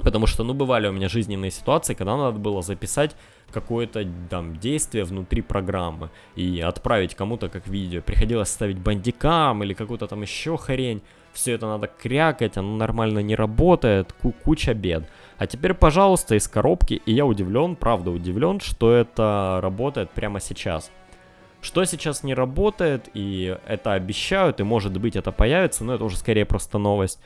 Потому 0.03 0.27
что, 0.27 0.43
ну, 0.43 0.53
бывали 0.53 0.87
у 0.87 0.91
меня 0.91 1.09
жизненные 1.09 1.51
ситуации, 1.51 1.93
когда 1.93 2.17
надо 2.17 2.39
было 2.39 2.61
записать 2.61 3.15
какое-то 3.51 4.07
там 4.29 4.55
действие 4.57 5.03
внутри 5.03 5.41
программы 5.41 6.09
и 6.35 6.59
отправить 6.61 7.15
кому-то 7.15 7.49
как 7.49 7.67
видео. 7.67 8.01
Приходилось 8.01 8.49
ставить 8.49 8.79
бандикам 8.79 9.63
или 9.63 9.73
какую-то 9.73 10.07
там 10.07 10.21
еще 10.21 10.57
хрень. 10.57 11.01
Все 11.33 11.53
это 11.53 11.67
надо 11.67 11.87
крякать, 11.87 12.57
оно 12.57 12.75
нормально 12.75 13.19
не 13.19 13.35
работает, 13.35 14.11
ку 14.13 14.33
куча 14.43 14.73
бед. 14.73 15.07
А 15.37 15.47
теперь, 15.47 15.73
пожалуйста, 15.73 16.35
из 16.35 16.47
коробки, 16.47 17.01
и 17.05 17.13
я 17.13 17.25
удивлен, 17.25 17.75
правда 17.75 18.11
удивлен, 18.11 18.59
что 18.59 18.91
это 18.93 19.59
работает 19.61 20.11
прямо 20.11 20.39
сейчас. 20.39 20.91
Что 21.61 21.85
сейчас 21.85 22.23
не 22.23 22.33
работает, 22.33 23.09
и 23.13 23.55
это 23.67 23.93
обещают, 23.93 24.59
и 24.59 24.63
может 24.63 24.99
быть 24.99 25.15
это 25.15 25.31
появится, 25.31 25.83
но 25.83 25.93
это 25.93 26.03
уже 26.03 26.17
скорее 26.17 26.45
просто 26.45 26.79
новость 26.79 27.19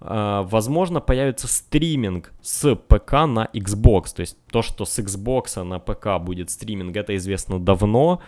возможно, 0.00 1.00
появится 1.00 1.46
стриминг 1.46 2.32
с 2.40 2.74
ПК 2.74 3.12
на 3.26 3.48
Xbox. 3.52 4.14
То 4.14 4.20
есть 4.20 4.36
то, 4.50 4.62
что 4.62 4.84
с 4.84 4.98
Xbox 4.98 5.62
на 5.62 5.78
ПК 5.78 6.18
будет 6.20 6.50
стриминг, 6.50 6.96
это 6.96 7.14
известно 7.16 7.58
давно. 7.58 8.20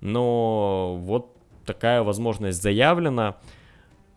Но 0.00 0.96
вот 1.00 1.36
такая 1.66 2.02
возможность 2.02 2.62
заявлена. 2.62 3.36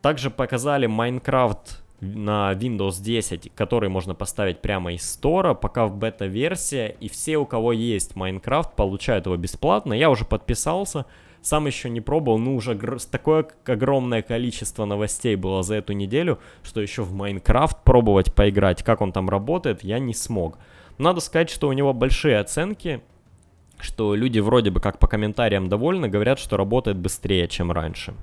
Также 0.01 0.29
показали 0.31 0.87
Minecraft 0.87 1.79
на 1.99 2.53
Windows 2.53 3.01
10, 3.01 3.51
который 3.53 3.89
можно 3.89 4.15
поставить 4.15 4.61
прямо 4.61 4.93
из 4.93 5.07
стора, 5.07 5.53
пока 5.53 5.85
в 5.85 5.95
бета-версия, 5.95 6.95
и 6.99 7.07
все, 7.07 7.37
у 7.37 7.45
кого 7.45 7.73
есть 7.73 8.13
Minecraft, 8.13 8.75
получают 8.75 9.27
его 9.27 9.37
бесплатно. 9.37 9.93
Я 9.93 10.09
уже 10.09 10.25
подписался, 10.25 11.05
сам 11.41 11.67
еще 11.67 11.89
не 11.89 12.01
пробовал, 12.01 12.37
ну 12.37 12.55
уже 12.55 12.77
такое 13.11 13.47
огромное 13.65 14.21
количество 14.21 14.85
новостей 14.85 15.35
было 15.35 15.63
за 15.63 15.75
эту 15.75 15.93
неделю, 15.93 16.39
что 16.63 16.81
еще 16.81 17.03
в 17.03 17.13
Майнкрафт 17.13 17.83
пробовать 17.83 18.33
поиграть, 18.33 18.83
как 18.83 19.01
он 19.01 19.11
там 19.11 19.29
работает, 19.29 19.83
я 19.83 19.99
не 19.99 20.13
смог. 20.13 20.57
Надо 20.97 21.19
сказать, 21.19 21.49
что 21.49 21.67
у 21.67 21.73
него 21.73 21.93
большие 21.93 22.37
оценки, 22.39 23.01
что 23.79 24.13
люди 24.13 24.39
вроде 24.39 24.69
бы 24.69 24.79
как 24.79 24.99
по 24.99 25.07
комментариям 25.07 25.67
довольны, 25.67 26.07
говорят, 26.07 26.37
что 26.37 26.57
работает 26.57 26.97
быстрее, 26.97 27.47
чем 27.47 27.71
раньше. 27.71 28.13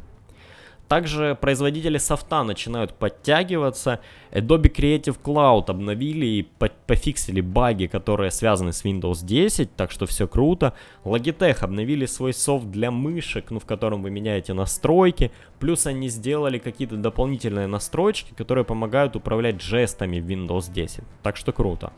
Также 0.88 1.36
производители 1.38 1.98
софта 1.98 2.42
начинают 2.44 2.94
подтягиваться. 2.94 4.00
Adobe 4.32 4.74
Creative 4.74 5.16
Cloud 5.22 5.64
обновили 5.68 6.26
и 6.26 6.42
пофиксили 6.86 7.42
баги, 7.42 7.86
которые 7.86 8.30
связаны 8.30 8.72
с 8.72 8.84
Windows 8.84 9.22
10, 9.22 9.76
так 9.76 9.90
что 9.90 10.06
все 10.06 10.26
круто. 10.26 10.72
Logitech 11.04 11.58
обновили 11.60 12.06
свой 12.06 12.32
софт 12.32 12.70
для 12.70 12.90
мышек, 12.90 13.50
ну, 13.50 13.60
в 13.60 13.66
котором 13.66 14.02
вы 14.02 14.10
меняете 14.10 14.54
настройки. 14.54 15.30
Плюс 15.60 15.86
они 15.86 16.08
сделали 16.08 16.58
какие-то 16.58 16.96
дополнительные 16.96 17.66
настройки, 17.66 18.32
которые 18.34 18.64
помогают 18.64 19.14
управлять 19.14 19.60
жестами 19.60 20.20
в 20.20 20.26
Windows 20.26 20.72
10. 20.72 21.04
Так 21.22 21.36
что 21.36 21.52
круто. 21.52 21.92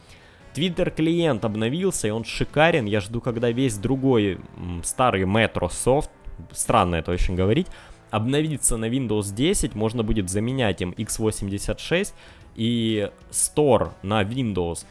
Twitter 0.53 0.91
клиент 0.91 1.45
обновился, 1.45 2.09
и 2.09 2.11
он 2.11 2.25
шикарен. 2.25 2.87
Я 2.87 3.01
жду, 3.01 3.21
когда 3.21 3.53
весь 3.53 3.79
другой 3.79 4.41
старый 4.83 5.23
Metro 5.23 5.71
софт, 5.71 6.11
странно 6.51 6.97
это 6.97 7.13
очень 7.13 7.37
говорить, 7.37 7.69
обновиться 8.11 8.77
на 8.77 8.89
Windows 8.89 9.35
10, 9.35 9.75
можно 9.75 10.03
будет 10.03 10.29
заменять 10.29 10.81
им 10.83 10.91
x86 10.91 12.13
и 12.57 13.11
Store 13.31 13.91
на 14.03 14.23
Windows, 14.23 14.85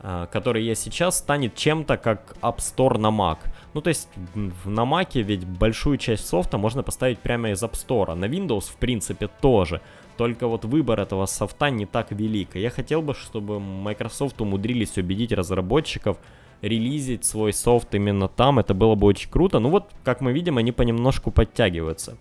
а, 0.00 0.26
который 0.26 0.62
есть 0.64 0.82
сейчас, 0.82 1.18
станет 1.18 1.54
чем-то 1.54 1.96
как 1.96 2.36
App 2.42 2.58
Store 2.58 2.98
на 2.98 3.08
Mac. 3.08 3.38
Ну, 3.74 3.80
то 3.80 3.88
есть 3.88 4.08
на 4.34 4.84
Mac 4.84 5.20
ведь 5.22 5.44
большую 5.44 5.98
часть 5.98 6.26
софта 6.26 6.58
можно 6.58 6.82
поставить 6.82 7.18
прямо 7.18 7.50
из 7.50 7.62
App 7.62 7.72
Store. 7.72 8.14
На 8.14 8.26
Windows, 8.26 8.70
в 8.70 8.76
принципе, 8.76 9.28
тоже. 9.40 9.80
Только 10.16 10.46
вот 10.46 10.64
выбор 10.64 11.00
этого 11.00 11.26
софта 11.26 11.70
не 11.70 11.86
так 11.86 12.10
велик. 12.12 12.54
я 12.54 12.70
хотел 12.70 13.02
бы, 13.02 13.14
чтобы 13.14 13.60
Microsoft 13.60 14.40
умудрились 14.40 14.96
убедить 14.96 15.32
разработчиков 15.32 16.16
релизить 16.62 17.24
свой 17.24 17.52
софт 17.52 17.94
именно 17.94 18.28
там. 18.28 18.58
Это 18.58 18.74
было 18.74 18.94
бы 18.94 19.06
очень 19.06 19.30
круто. 19.30 19.58
Ну 19.58 19.70
вот, 19.70 19.90
как 20.04 20.20
мы 20.20 20.32
видим, 20.32 20.58
они 20.58 20.72
понемножку 20.72 21.30
подтягиваются. 21.30 22.16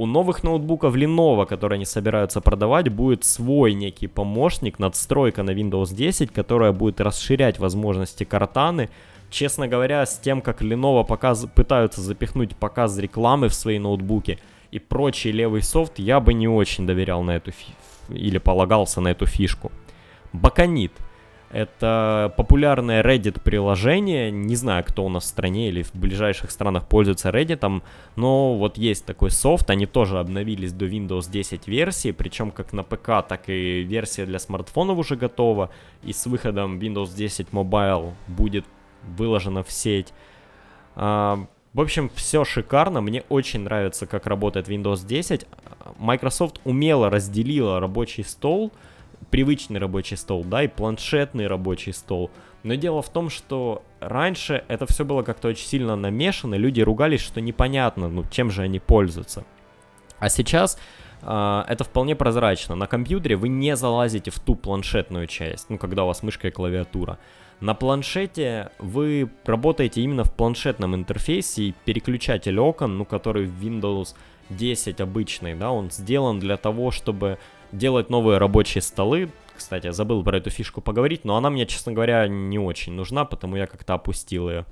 У 0.00 0.06
новых 0.06 0.42
ноутбуков 0.42 0.94
Lenovo, 0.94 1.44
которые 1.44 1.76
они 1.76 1.84
собираются 1.84 2.40
продавать, 2.40 2.88
будет 2.88 3.22
свой 3.22 3.74
некий 3.74 4.06
помощник, 4.06 4.78
надстройка 4.78 5.42
на 5.42 5.50
Windows 5.50 5.94
10, 5.94 6.32
которая 6.32 6.72
будет 6.72 7.02
расширять 7.02 7.58
возможности 7.58 8.24
картаны. 8.24 8.88
Честно 9.28 9.68
говоря, 9.68 10.06
с 10.06 10.18
тем, 10.18 10.40
как 10.40 10.62
Lenovo 10.62 11.04
показ... 11.04 11.46
пытаются 11.54 12.00
запихнуть 12.00 12.56
показ 12.56 12.96
рекламы 12.96 13.48
в 13.48 13.54
свои 13.54 13.78
ноутбуки 13.78 14.38
и 14.70 14.78
прочий 14.78 15.32
левый 15.32 15.60
софт, 15.60 15.98
я 15.98 16.18
бы 16.18 16.32
не 16.32 16.48
очень 16.48 16.86
доверял 16.86 17.22
на 17.22 17.32
эту 17.32 17.50
фи... 17.50 17.66
или 18.08 18.38
полагался 18.38 19.02
на 19.02 19.08
эту 19.08 19.26
фишку. 19.26 19.70
Баканит. 20.32 20.92
Это 21.50 22.32
популярное 22.36 23.02
Reddit 23.02 23.40
приложение. 23.40 24.30
Не 24.30 24.54
знаю, 24.54 24.84
кто 24.86 25.04
у 25.04 25.08
нас 25.08 25.24
в 25.24 25.26
стране 25.26 25.68
или 25.68 25.82
в 25.82 25.92
ближайших 25.94 26.52
странах 26.52 26.86
пользуется 26.86 27.30
Reddit, 27.30 27.82
но 28.14 28.56
вот 28.56 28.78
есть 28.78 29.04
такой 29.04 29.32
софт. 29.32 29.68
Они 29.68 29.86
тоже 29.86 30.20
обновились 30.20 30.72
до 30.72 30.86
Windows 30.86 31.28
10 31.28 31.66
версии, 31.66 32.12
причем 32.12 32.52
как 32.52 32.72
на 32.72 32.84
ПК, 32.84 33.26
так 33.28 33.48
и 33.48 33.82
версия 33.82 34.26
для 34.26 34.38
смартфонов 34.38 34.98
уже 34.98 35.16
готова. 35.16 35.70
И 36.04 36.12
с 36.12 36.24
выходом 36.26 36.78
Windows 36.78 37.16
10 37.16 37.48
Mobile 37.50 38.12
будет 38.28 38.64
выложена 39.16 39.64
в 39.64 39.72
сеть. 39.72 40.12
А, 40.94 41.46
в 41.72 41.80
общем, 41.80 42.10
все 42.14 42.44
шикарно. 42.44 43.00
Мне 43.00 43.24
очень 43.28 43.60
нравится, 43.60 44.06
как 44.06 44.26
работает 44.26 44.68
Windows 44.68 45.04
10. 45.04 45.46
Microsoft 45.98 46.60
умело 46.64 47.10
разделила 47.10 47.80
рабочий 47.80 48.22
стол 48.22 48.70
привычный 49.30 49.78
рабочий 49.78 50.16
стол, 50.16 50.44
да, 50.44 50.62
и 50.62 50.68
планшетный 50.68 51.46
рабочий 51.46 51.92
стол. 51.92 52.30
Но 52.62 52.74
дело 52.74 53.02
в 53.02 53.08
том, 53.10 53.30
что 53.30 53.82
раньше 54.00 54.64
это 54.68 54.86
все 54.86 55.04
было 55.04 55.22
как-то 55.22 55.48
очень 55.48 55.66
сильно 55.66 55.96
намешано, 55.96 56.54
люди 56.54 56.80
ругались, 56.80 57.20
что 57.20 57.40
непонятно, 57.40 58.08
ну, 58.08 58.24
чем 58.30 58.50
же 58.50 58.62
они 58.62 58.78
пользуются. 58.78 59.44
А 60.18 60.28
сейчас 60.28 60.78
Uh, 61.22 61.66
это 61.68 61.84
вполне 61.84 62.16
прозрачно. 62.16 62.74
На 62.76 62.86
компьютере 62.86 63.36
вы 63.36 63.50
не 63.50 63.76
залазите 63.76 64.30
в 64.30 64.40
ту 64.40 64.54
планшетную 64.54 65.26
часть, 65.26 65.68
ну, 65.68 65.76
когда 65.76 66.04
у 66.04 66.06
вас 66.06 66.22
мышка 66.22 66.48
и 66.48 66.50
клавиатура. 66.50 67.18
На 67.60 67.74
планшете 67.74 68.70
вы 68.78 69.30
работаете 69.44 70.00
именно 70.00 70.24
в 70.24 70.32
планшетном 70.32 70.94
интерфейсе, 70.94 71.62
и 71.64 71.74
переключатель 71.84 72.58
окон, 72.58 72.96
ну, 72.96 73.04
который 73.04 73.44
в 73.44 73.62
Windows 73.62 74.14
10 74.50 75.00
обычный, 75.00 75.54
да, 75.54 75.70
он 75.70 75.90
сделан 75.90 76.38
для 76.38 76.56
того, 76.56 76.90
чтобы 76.90 77.38
делать 77.72 78.10
новые 78.10 78.38
рабочие 78.38 78.82
столы. 78.82 79.30
Кстати, 79.56 79.86
я 79.86 79.92
забыл 79.92 80.22
про 80.24 80.38
эту 80.38 80.50
фишку 80.50 80.80
поговорить, 80.80 81.24
но 81.24 81.36
она 81.36 81.50
мне, 81.50 81.66
честно 81.66 81.92
говоря, 81.92 82.26
не 82.28 82.58
очень 82.58 82.92
нужна, 82.92 83.24
потому 83.24 83.56
я 83.56 83.66
как-то 83.66 83.94
опустил 83.94 84.48
ее. 84.48 84.64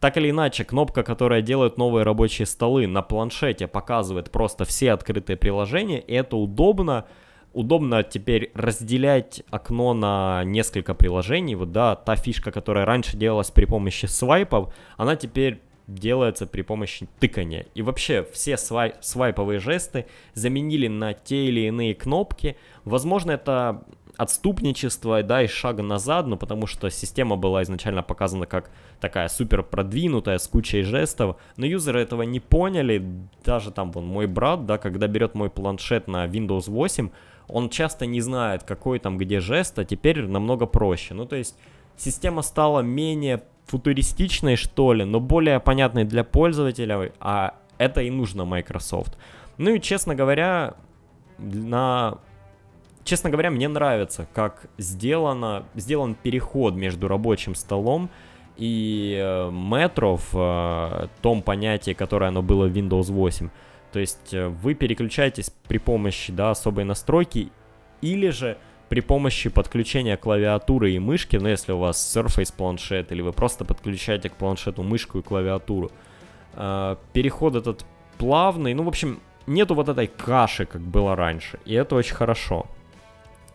Так 0.00 0.16
или 0.16 0.30
иначе, 0.30 0.64
кнопка, 0.64 1.02
которая 1.02 1.42
делает 1.42 1.76
новые 1.76 2.04
рабочие 2.04 2.46
столы 2.46 2.86
на 2.86 3.02
планшете, 3.02 3.66
показывает 3.66 4.30
просто 4.30 4.64
все 4.64 4.92
открытые 4.92 5.36
приложения, 5.36 6.00
и 6.00 6.14
это 6.14 6.36
удобно. 6.36 7.06
Удобно 7.52 8.02
теперь 8.04 8.52
разделять 8.54 9.42
окно 9.50 9.92
на 9.92 10.44
несколько 10.44 10.94
приложений. 10.94 11.56
Вот, 11.56 11.72
да, 11.72 11.96
та 11.96 12.16
фишка, 12.16 12.52
которая 12.52 12.86
раньше 12.86 13.16
делалась 13.16 13.50
при 13.50 13.66
помощи 13.66 14.06
свайпов, 14.06 14.72
она 14.96 15.16
теперь 15.16 15.60
делается 15.94 16.46
при 16.46 16.62
помощи 16.62 17.08
тыкания. 17.18 17.66
И 17.74 17.82
вообще 17.82 18.26
все 18.32 18.56
свай 18.56 18.94
свайповые 19.00 19.58
жесты 19.60 20.06
заменили 20.34 20.88
на 20.88 21.14
те 21.14 21.46
или 21.46 21.60
иные 21.60 21.94
кнопки. 21.94 22.56
Возможно, 22.84 23.32
это 23.32 23.84
отступничество, 24.16 25.22
да, 25.22 25.42
и 25.42 25.46
шага 25.46 25.82
назад, 25.82 26.26
но 26.26 26.36
потому 26.36 26.66
что 26.66 26.90
система 26.90 27.36
была 27.36 27.62
изначально 27.62 28.02
показана 28.02 28.44
как 28.44 28.70
такая 29.00 29.28
супер 29.28 29.62
продвинутая, 29.62 30.36
с 30.36 30.46
кучей 30.46 30.82
жестов, 30.82 31.36
но 31.56 31.64
юзеры 31.64 32.02
этого 32.02 32.22
не 32.22 32.38
поняли, 32.38 33.02
даже 33.44 33.70
там, 33.70 33.92
вон, 33.92 34.06
мой 34.06 34.26
брат, 34.26 34.66
да, 34.66 34.76
когда 34.76 35.06
берет 35.06 35.34
мой 35.34 35.48
планшет 35.48 36.06
на 36.06 36.26
Windows 36.26 36.70
8, 36.70 37.08
он 37.48 37.70
часто 37.70 38.04
не 38.04 38.20
знает, 38.20 38.62
какой 38.62 38.98
там 38.98 39.16
где 39.16 39.40
жест, 39.40 39.78
а 39.78 39.86
теперь 39.86 40.26
намного 40.26 40.66
проще, 40.66 41.14
ну, 41.14 41.24
то 41.24 41.36
есть 41.36 41.56
система 41.96 42.42
стала 42.42 42.80
менее 42.80 43.42
футуристичной, 43.70 44.56
что 44.56 44.92
ли, 44.92 45.04
но 45.04 45.20
более 45.20 45.60
понятной 45.60 46.04
для 46.04 46.24
пользователя, 46.24 47.12
а 47.20 47.54
это 47.78 48.02
и 48.02 48.10
нужно 48.10 48.44
Microsoft. 48.44 49.16
Ну 49.58 49.74
и, 49.74 49.80
честно 49.80 50.14
говоря, 50.14 50.74
на 51.38 52.18
честно 53.04 53.30
говоря, 53.30 53.50
мне 53.50 53.68
нравится, 53.68 54.26
как 54.34 54.66
сделано, 54.78 55.64
сделан 55.74 56.14
переход 56.14 56.74
между 56.74 57.08
рабочим 57.08 57.54
столом 57.54 58.10
и 58.56 59.18
э, 59.18 59.50
метро 59.50 60.16
в 60.16 60.34
э, 60.34 61.08
том 61.22 61.42
понятии, 61.42 61.92
которое 61.92 62.26
оно 62.26 62.42
было 62.42 62.66
в 62.66 62.72
Windows 62.72 63.10
8. 63.10 63.48
То 63.92 63.98
есть 63.98 64.34
э, 64.34 64.48
вы 64.48 64.74
переключаетесь 64.74 65.50
при 65.66 65.78
помощи 65.78 66.32
да, 66.32 66.50
особой 66.50 66.84
настройки 66.84 67.50
или 68.02 68.28
же 68.28 68.58
при 68.90 69.00
помощи 69.00 69.48
подключения 69.50 70.16
клавиатуры 70.16 70.90
и 70.90 70.98
мышки, 70.98 71.36
ну 71.36 71.48
если 71.48 71.70
у 71.72 71.78
вас 71.78 72.16
Surface 72.16 72.52
планшет 72.54 73.12
или 73.12 73.22
вы 73.22 73.32
просто 73.32 73.64
подключаете 73.64 74.28
к 74.28 74.34
планшету 74.34 74.82
мышку 74.82 75.20
и 75.20 75.22
клавиатуру, 75.22 75.92
э, 76.54 76.96
переход 77.12 77.54
этот 77.54 77.86
плавный, 78.18 78.74
ну 78.74 78.82
в 78.82 78.88
общем 78.88 79.20
нету 79.46 79.76
вот 79.76 79.88
этой 79.88 80.08
каши, 80.08 80.66
как 80.66 80.80
было 80.80 81.14
раньше, 81.14 81.60
и 81.64 81.74
это 81.74 81.94
очень 81.94 82.16
хорошо. 82.16 82.66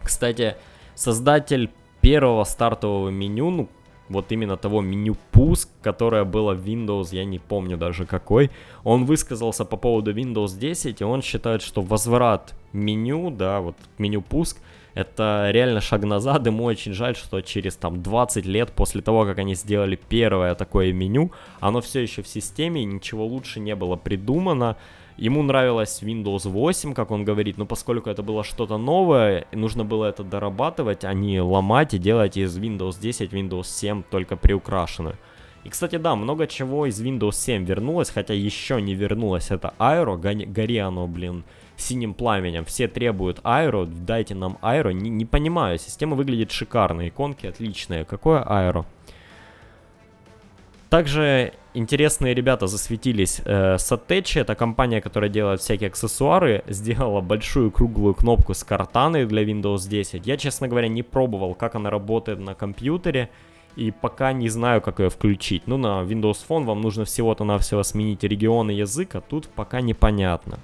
Кстати, 0.02 0.56
создатель 0.96 1.70
первого 2.00 2.46
стартового 2.46 3.10
меню, 3.10 3.50
ну 3.50 3.70
вот 4.08 4.32
именно 4.32 4.56
того 4.56 4.82
меню 4.82 5.18
пуск, 5.34 5.68
которое 5.82 6.24
было 6.24 6.54
в 6.54 6.66
Windows, 6.66 7.10
я 7.12 7.26
не 7.26 7.40
помню 7.40 7.76
даже 7.76 8.06
какой, 8.06 8.52
он 8.86 9.04
высказался 9.04 9.66
по 9.66 9.76
поводу 9.76 10.14
Windows 10.14 10.58
10, 10.58 11.02
и 11.02 11.04
он 11.04 11.22
считает, 11.22 11.62
что 11.62 11.82
возврат 11.82 12.56
меню, 12.72 13.32
да, 13.32 13.60
вот 13.60 13.76
меню 13.98 14.22
пуск, 14.22 14.60
это 14.96 15.50
реально 15.52 15.82
шаг 15.82 16.04
назад, 16.04 16.48
ему 16.48 16.64
очень 16.64 16.94
жаль, 16.94 17.16
что 17.16 17.42
через 17.42 17.76
там 17.76 18.02
20 18.02 18.46
лет 18.46 18.72
после 18.72 19.02
того, 19.02 19.26
как 19.26 19.38
они 19.38 19.54
сделали 19.54 20.00
первое 20.10 20.56
такое 20.56 20.94
меню, 20.94 21.32
оно 21.60 21.82
все 21.82 22.00
еще 22.00 22.24
в 22.24 22.28
системе, 22.28 22.84
ничего 22.84 23.26
лучше 23.26 23.60
не 23.60 23.76
было 23.76 23.98
придумано, 23.98 24.78
Ему 25.18 25.44
нравилась 25.44 26.02
Windows 26.04 26.50
8, 26.50 26.94
как 26.94 27.10
он 27.10 27.24
говорит, 27.24 27.58
но 27.58 27.66
поскольку 27.66 28.10
это 28.10 28.22
было 28.22 28.44
что-то 28.44 28.78
новое, 28.78 29.48
нужно 29.54 29.86
было 29.86 30.08
это 30.08 30.26
дорабатывать, 30.26 31.06
а 31.06 31.14
не 31.14 31.40
ломать 31.40 31.94
и 31.94 31.98
делать 31.98 32.36
из 32.36 32.58
Windows 32.58 33.00
10 33.00 33.32
Windows 33.32 33.64
7 33.64 34.04
только 34.04 34.36
приукрашенную. 34.36 35.16
И, 35.64 35.70
кстати, 35.70 35.96
да, 35.96 36.18
много 36.18 36.48
чего 36.48 36.86
из 36.86 37.02
Windows 37.02 37.32
7 37.32 37.64
вернулось, 37.64 38.10
хотя 38.10 38.34
еще 38.34 38.82
не 38.82 38.94
вернулось. 38.94 39.52
Это 39.52 39.74
Aero, 39.80 40.18
гори 40.18 40.78
оно, 40.80 41.08
блин, 41.08 41.46
синим 41.78 42.14
пламенем. 42.14 42.66
Все 42.66 42.88
требуют 42.88 43.40
Aero, 43.40 43.86
дайте 43.86 44.36
нам 44.36 44.58
Aero. 44.62 44.94
Не, 44.94 45.10
не 45.10 45.26
понимаю, 45.26 45.78
система 45.78 46.16
выглядит 46.16 46.52
шикарно, 46.52 47.08
иконки 47.08 47.48
отличные. 47.48 48.06
Какое 48.06 48.42
Aero? 48.44 48.86
Также 50.90 51.54
интересные 51.74 52.34
ребята 52.34 52.68
засветились. 52.68 53.42
Э, 53.44 53.76
Satechi, 53.76 54.40
это 54.42 54.56
компания, 54.56 55.02
которая 55.02 55.30
делает 55.30 55.60
всякие 55.60 55.88
аксессуары, 55.88 56.64
сделала 56.68 57.22
большую 57.22 57.72
круглую 57.72 58.14
кнопку 58.14 58.54
с 58.54 58.64
картаной 58.64 59.26
для 59.26 59.44
Windows 59.44 59.90
10. 59.90 60.26
Я, 60.26 60.38
честно 60.38 60.68
говоря, 60.68 60.88
не 60.88 61.04
пробовал, 61.04 61.54
как 61.54 61.76
она 61.76 61.90
работает 61.90 62.40
на 62.40 62.54
компьютере, 62.54 63.30
и 63.76 63.92
пока 63.92 64.32
не 64.32 64.48
знаю, 64.48 64.82
как 64.82 65.00
ее 65.00 65.10
включить. 65.10 65.64
Ну, 65.66 65.78
на 65.78 66.04
Windows 66.04 66.38
Phone 66.48 66.64
вам 66.64 66.82
нужно 66.82 67.04
всего-то 67.04 67.44
навсего 67.44 67.84
сменить 67.84 68.24
регион 68.24 68.72
и 68.72 68.76
язык, 68.76 69.16
а 69.16 69.22
тут 69.22 69.50
пока 69.50 69.82
непонятно. 69.82 70.60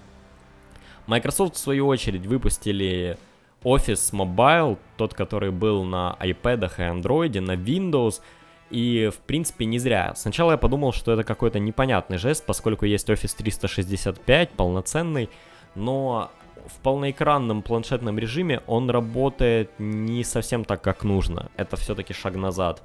Microsoft, 1.12 1.56
в 1.56 1.58
свою 1.58 1.88
очередь, 1.88 2.26
выпустили 2.26 3.18
Office 3.64 4.14
Mobile, 4.14 4.78
тот, 4.98 5.14
который 5.14 5.52
был 5.52 5.84
на 5.84 6.18
iPad 6.20 6.72
и 6.78 6.82
Android, 6.82 7.40
на 7.40 7.56
Windows— 7.56 8.22
и, 8.72 9.12
в 9.14 9.20
принципе, 9.20 9.66
не 9.66 9.80
зря. 9.80 10.14
Сначала 10.16 10.52
я 10.52 10.58
подумал, 10.58 10.94
что 10.94 11.12
это 11.12 11.24
какой-то 11.24 11.60
непонятный 11.60 12.18
жест, 12.18 12.46
поскольку 12.46 12.86
есть 12.86 13.10
Office 13.10 13.36
365 13.38 14.52
полноценный, 14.52 15.30
но 15.76 16.32
в 16.68 16.80
полноэкранном 16.80 17.62
планшетном 17.64 18.18
режиме 18.18 18.62
он 18.68 18.90
работает 18.90 19.72
не 19.78 20.24
совсем 20.24 20.64
так, 20.64 20.82
как 20.82 21.04
нужно. 21.04 21.52
Это 21.58 21.76
все-таки 21.76 22.14
шаг 22.14 22.36
назад. 22.36 22.82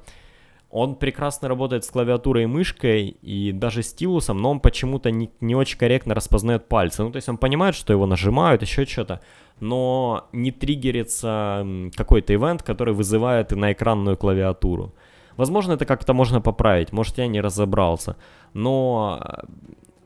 Он 0.71 0.97
прекрасно 0.97 1.49
работает 1.49 1.85
с 1.85 1.91
клавиатурой 1.91 2.45
и 2.45 2.47
мышкой, 2.47 3.17
и 3.23 3.53
даже 3.53 3.83
стилусом, 3.83 4.39
но 4.39 4.51
он 4.51 4.61
почему-то 4.61 5.11
не, 5.11 5.31
не 5.41 5.55
очень 5.55 5.79
корректно 5.79 6.15
распознает 6.15 6.69
пальцы. 6.69 7.03
Ну, 7.03 7.11
то 7.11 7.17
есть 7.17 7.29
он 7.29 7.39
понимает, 7.39 7.75
что 7.75 7.93
его 7.93 8.07
нажимают, 8.07 8.63
еще 8.63 8.85
что-то, 8.85 9.21
но 9.61 10.29
не 10.33 10.51
триггерится 10.51 11.67
какой-то 11.95 12.35
ивент, 12.35 12.63
который 12.63 12.95
вызывает 12.95 13.53
на 13.53 13.73
экранную 13.73 14.17
клавиатуру. 14.17 14.93
Возможно, 15.37 15.75
это 15.75 15.85
как-то 15.85 16.15
можно 16.15 16.41
поправить, 16.41 16.93
может, 16.93 17.19
я 17.19 17.27
не 17.27 17.41
разобрался. 17.41 18.17
Но 18.55 19.21
э, 19.23 19.43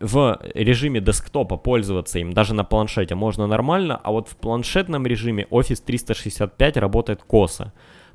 в 0.00 0.40
режиме 0.54 1.00
десктопа 1.00 1.56
пользоваться 1.56 2.18
им 2.18 2.32
даже 2.32 2.54
на 2.54 2.64
планшете 2.64 3.14
можно 3.14 3.46
нормально, 3.46 4.00
а 4.02 4.10
вот 4.10 4.28
в 4.28 4.36
планшетном 4.36 5.06
режиме 5.06 5.46
Office 5.50 5.82
365 5.84 6.76
работает 6.76 7.22
косо. 7.22 7.72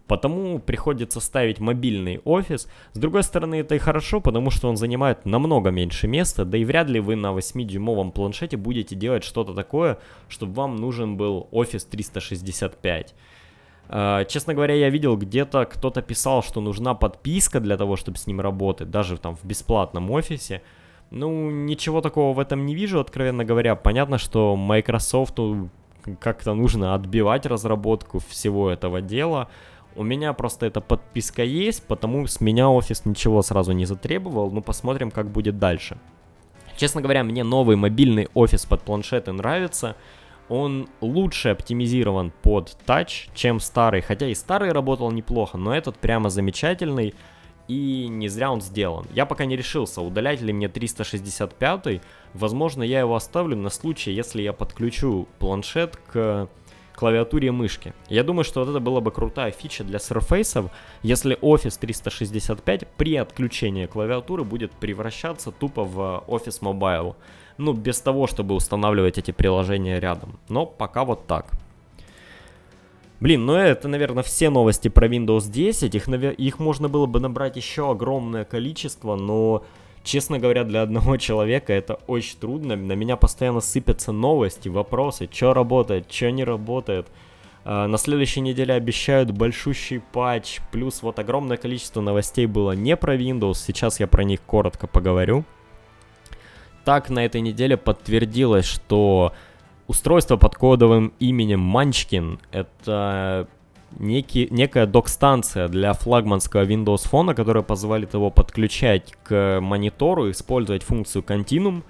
Потому 0.07 0.59
приходится 0.59 1.19
ставить 1.19 1.59
мобильный 1.59 2.21
офис. 2.25 2.67
С 2.93 2.99
другой 2.99 3.23
стороны, 3.23 3.55
это 3.55 3.75
и 3.75 3.79
хорошо, 3.79 4.21
потому 4.21 4.51
что 4.51 4.69
он 4.69 4.77
занимает 4.77 5.25
намного 5.25 5.71
меньше 5.71 6.07
места, 6.07 6.45
да 6.45 6.57
и 6.57 6.65
вряд 6.65 6.89
ли 6.89 6.99
вы 6.99 7.15
на 7.15 7.27
8-дюймовом 7.33 8.11
планшете 8.11 8.57
будете 8.57 8.95
делать 8.95 9.23
что-то 9.23 9.53
такое, 9.53 9.97
чтобы 10.29 10.53
вам 10.53 10.75
нужен 10.75 11.17
был 11.17 11.49
Office 11.51 11.87
365. 11.89 13.15
Uh, 13.87 14.25
честно 14.25 14.55
говоря, 14.55 14.73
я 14.73 14.89
видел 14.89 15.15
где-то 15.15 15.65
кто-то 15.65 16.01
писал, 16.01 16.41
что 16.41 16.59
нужна 16.59 16.95
подписка 16.95 17.59
для 17.59 17.77
того, 17.77 17.95
чтобы 17.97 18.17
с 18.17 18.25
ним 18.25 18.41
работать, 18.41 18.89
даже 18.89 19.19
там 19.19 19.35
в 19.35 19.45
бесплатном 19.45 20.09
офисе. 20.09 20.63
Ну, 21.11 21.51
ничего 21.51 22.01
такого 22.01 22.33
в 22.33 22.39
этом 22.39 22.65
не 22.65 22.73
вижу, 22.73 22.99
откровенно 22.99 23.45
говоря. 23.45 23.75
Понятно, 23.75 24.17
что 24.17 24.55
Microsoft 24.55 25.39
как-то 26.19 26.53
нужно 26.53 26.95
отбивать 26.95 27.45
разработку 27.45 28.19
всего 28.19 28.69
этого 28.69 29.01
дела. 29.01 29.49
У 29.95 30.03
меня 30.03 30.33
просто 30.33 30.65
эта 30.65 30.81
подписка 30.81 31.43
есть, 31.43 31.85
потому 31.87 32.27
с 32.27 32.41
меня 32.41 32.69
офис 32.69 33.05
ничего 33.05 33.41
сразу 33.41 33.71
не 33.71 33.85
затребовал. 33.85 34.51
Ну, 34.51 34.61
посмотрим, 34.61 35.11
как 35.11 35.29
будет 35.29 35.57
дальше. 35.57 35.97
Честно 36.77 37.01
говоря, 37.01 37.23
мне 37.23 37.43
новый 37.43 37.77
мобильный 37.77 38.27
офис 38.33 38.65
под 38.65 38.81
планшеты 38.81 39.31
нравится 39.31 39.95
он 40.49 40.87
лучше 41.01 41.49
оптимизирован 41.49 42.31
под 42.41 42.77
Touch, 42.85 43.29
чем 43.33 43.59
старый. 43.59 44.01
Хотя 44.01 44.27
и 44.27 44.35
старый 44.35 44.71
работал 44.71 45.11
неплохо, 45.11 45.57
но 45.57 45.75
этот 45.75 45.97
прямо 45.97 46.29
замечательный. 46.29 47.13
И 47.67 48.07
не 48.07 48.27
зря 48.27 48.51
он 48.51 48.61
сделан. 48.61 49.07
Я 49.11 49.25
пока 49.25 49.45
не 49.45 49.57
решился, 49.57 50.01
удалять 50.01 50.39
ли 50.39 50.53
мне 50.53 50.69
365. 50.69 51.99
Возможно, 52.35 52.83
я 52.83 52.99
его 52.99 53.15
оставлю 53.15 53.55
на 53.57 53.71
случай, 53.71 54.11
если 54.11 54.43
я 54.43 54.53
подключу 54.53 55.27
планшет 55.39 55.97
к 55.97 56.47
клавиатуре 56.95 57.51
мышки. 57.51 57.93
Я 58.09 58.23
думаю, 58.23 58.43
что 58.43 58.61
вот 58.61 58.69
это 58.69 58.79
была 58.79 59.01
бы 59.01 59.11
крутая 59.11 59.51
фича 59.51 59.83
для 59.83 59.99
Surface, 59.99 60.69
если 61.03 61.37
Office 61.39 61.77
365 61.79 62.87
при 62.97 63.15
отключении 63.15 63.85
клавиатуры 63.85 64.43
будет 64.43 64.71
превращаться 64.71 65.51
тупо 65.51 65.83
в 65.83 66.23
Office 66.27 66.61
Mobile 66.61 67.15
ну, 67.57 67.73
без 67.73 68.01
того, 68.01 68.27
чтобы 68.27 68.55
устанавливать 68.55 69.17
эти 69.17 69.31
приложения 69.31 69.99
рядом. 69.99 70.39
Но 70.49 70.65
пока 70.65 71.05
вот 71.05 71.27
так. 71.27 71.51
Блин, 73.19 73.45
ну 73.45 73.55
это, 73.55 73.87
наверное, 73.87 74.23
все 74.23 74.49
новости 74.49 74.89
про 74.89 75.07
Windows 75.07 75.49
10. 75.49 75.95
Их, 75.95 76.07
их 76.07 76.59
можно 76.59 76.89
было 76.89 77.05
бы 77.05 77.19
набрать 77.19 77.55
еще 77.55 77.91
огромное 77.91 78.43
количество, 78.43 79.15
но, 79.15 79.63
честно 80.05 80.39
говоря, 80.39 80.63
для 80.63 80.81
одного 80.81 81.17
человека 81.17 81.73
это 81.73 81.95
очень 82.07 82.39
трудно. 82.39 82.77
На 82.77 82.93
меня 82.93 83.17
постоянно 83.17 83.59
сыпятся 83.59 84.13
новости, 84.13 84.69
вопросы, 84.69 85.27
что 85.29 85.53
работает, 85.53 86.09
что 86.09 86.31
не 86.31 86.45
работает. 86.45 87.07
Uh, 87.65 87.87
на 87.87 87.97
следующей 87.97 88.41
неделе 88.41 88.75
обещают 88.75 89.31
большущий 89.31 89.99
патч, 89.99 90.59
плюс 90.71 91.01
вот 91.01 91.17
огромное 91.17 91.57
количество 91.57 91.99
новостей 91.99 92.45
было 92.45 92.73
не 92.73 92.95
про 92.95 93.17
Windows, 93.17 93.55
сейчас 93.55 93.99
я 93.99 94.05
про 94.05 94.23
них 94.23 94.39
коротко 94.43 94.85
поговорю 94.85 95.43
так 96.85 97.09
на 97.09 97.25
этой 97.25 97.41
неделе 97.41 97.75
подтвердилось, 97.75 98.65
что 98.65 99.33
устройство 99.87 100.37
под 100.37 100.55
кодовым 100.55 101.13
именем 101.19 101.59
Манчкин— 101.59 102.39
это 102.51 103.47
некий, 103.99 104.47
некая 104.51 104.85
док-станция 104.85 105.67
для 105.67 105.93
флагманского 105.93 106.65
Windows 106.65 107.09
Phone, 107.09 107.33
которая 107.33 107.63
позволит 107.63 108.13
его 108.13 108.29
подключать 108.29 109.13
к 109.23 109.59
монитору, 109.61 110.29
использовать 110.31 110.83
функцию 110.83 111.23
Continuum. 111.23 111.83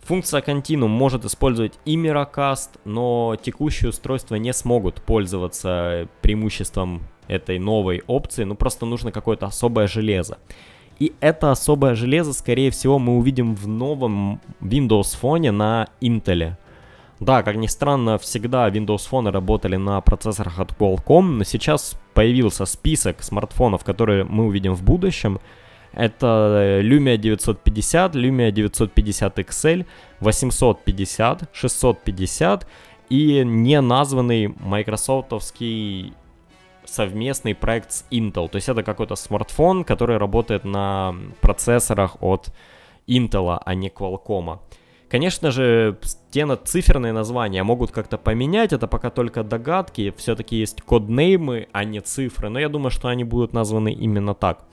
Функция 0.00 0.40
Continuum 0.40 0.88
может 0.88 1.24
использовать 1.24 1.78
и 1.84 1.96
Miracast, 1.96 2.70
но 2.84 3.36
текущие 3.40 3.90
устройства 3.90 4.36
не 4.36 4.52
смогут 4.52 5.02
пользоваться 5.02 6.08
преимуществом 6.22 7.02
этой 7.26 7.58
новой 7.58 8.02
опции, 8.06 8.44
ну 8.44 8.54
просто 8.54 8.86
нужно 8.86 9.12
какое-то 9.12 9.46
особое 9.46 9.86
железо. 9.86 10.38
И 10.98 11.12
это 11.20 11.52
особое 11.52 11.94
железо, 11.94 12.32
скорее 12.32 12.70
всего, 12.70 12.98
мы 12.98 13.16
увидим 13.18 13.54
в 13.54 13.68
новом 13.68 14.40
Windows 14.60 15.16
Phone 15.20 15.50
на 15.50 15.88
Intel. 16.00 16.56
Да, 17.20 17.42
как 17.42 17.56
ни 17.56 17.66
странно, 17.66 18.16
всегда 18.18 18.68
Windows 18.68 19.08
Phone 19.10 19.30
работали 19.30 19.76
на 19.76 20.00
процессорах 20.00 20.60
от 20.60 20.72
Qualcomm, 20.72 21.38
но 21.38 21.44
сейчас 21.44 21.98
появился 22.14 22.64
список 22.64 23.22
смартфонов, 23.22 23.82
которые 23.82 24.24
мы 24.24 24.46
увидим 24.46 24.74
в 24.74 24.82
будущем. 24.84 25.40
Это 25.92 26.80
Lumia 26.82 27.16
950, 27.16 28.14
Lumia 28.14 28.52
950 28.52 29.38
XL, 29.40 29.86
850, 30.20 31.48
650 31.52 32.66
и 33.08 33.42
не 33.44 33.80
названный 33.80 34.54
майкрософтовский 34.60 36.12
совместный 36.84 37.54
проект 37.54 37.92
с 37.92 38.04
Intel. 38.10 38.48
То 38.48 38.56
есть 38.56 38.68
это 38.68 38.82
какой-то 38.82 39.16
смартфон, 39.16 39.84
который 39.84 40.18
работает 40.18 40.64
на 40.64 41.14
процессорах 41.40 42.16
от 42.20 42.52
Intel, 43.08 43.60
а 43.64 43.74
не 43.74 43.88
Qualcomm. 43.88 44.60
Конечно 45.08 45.50
же, 45.50 45.98
те 46.30 46.46
циферные 46.56 47.12
названия 47.12 47.62
могут 47.62 47.92
как-то 47.92 48.18
поменять, 48.18 48.74
это 48.74 48.86
пока 48.86 49.08
только 49.08 49.42
догадки, 49.42 50.12
все-таки 50.16 50.56
есть 50.56 50.82
коднеймы, 50.82 51.68
а 51.72 51.84
не 51.84 52.00
цифры, 52.00 52.50
но 52.50 52.58
я 52.58 52.68
думаю, 52.68 52.90
что 52.90 53.08
они 53.08 53.24
будут 53.24 53.54
названы 53.54 53.92
именно 53.92 54.34
так. 54.34 54.64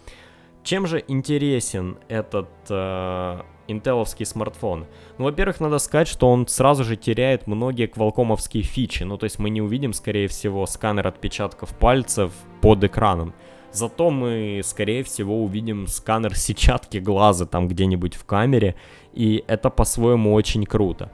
Чем 0.64 0.88
же 0.88 1.02
интересен 1.08 2.00
этот 2.10 2.50
э, 2.70 3.42
интеловский 3.68 4.26
смартфон? 4.26 4.88
Ну, 5.18 5.26
во-первых, 5.26 5.60
надо 5.60 5.78
сказать, 5.78 6.08
что 6.08 6.28
он 6.28 6.48
сразу 6.48 6.84
же 6.84 6.98
теряет 6.98 7.46
многие 7.46 7.86
квалкомовские 7.86 8.64
фичи. 8.64 9.04
Ну, 9.04 9.18
то 9.18 9.26
есть 9.26 9.38
мы 9.38 9.52
не 9.52 9.62
увидим, 9.62 9.94
скорее 9.94 10.28
всего, 10.28 10.66
сканер 10.66 11.08
отпечатков 11.08 11.70
пальцев 11.78 12.34
под 12.62 12.84
экраном. 12.84 13.36
Зато 13.72 14.10
мы, 14.10 14.62
скорее 14.64 15.04
всего, 15.04 15.44
увидим 15.44 15.88
сканер 15.88 16.36
сетчатки 16.36 16.98
глаза 16.98 17.46
там 17.46 17.68
где-нибудь 17.68 18.16
в 18.16 18.24
камере, 18.24 18.76
и 19.16 19.44
это 19.48 19.70
по-своему 19.70 20.34
очень 20.34 20.66
круто. 20.66 21.12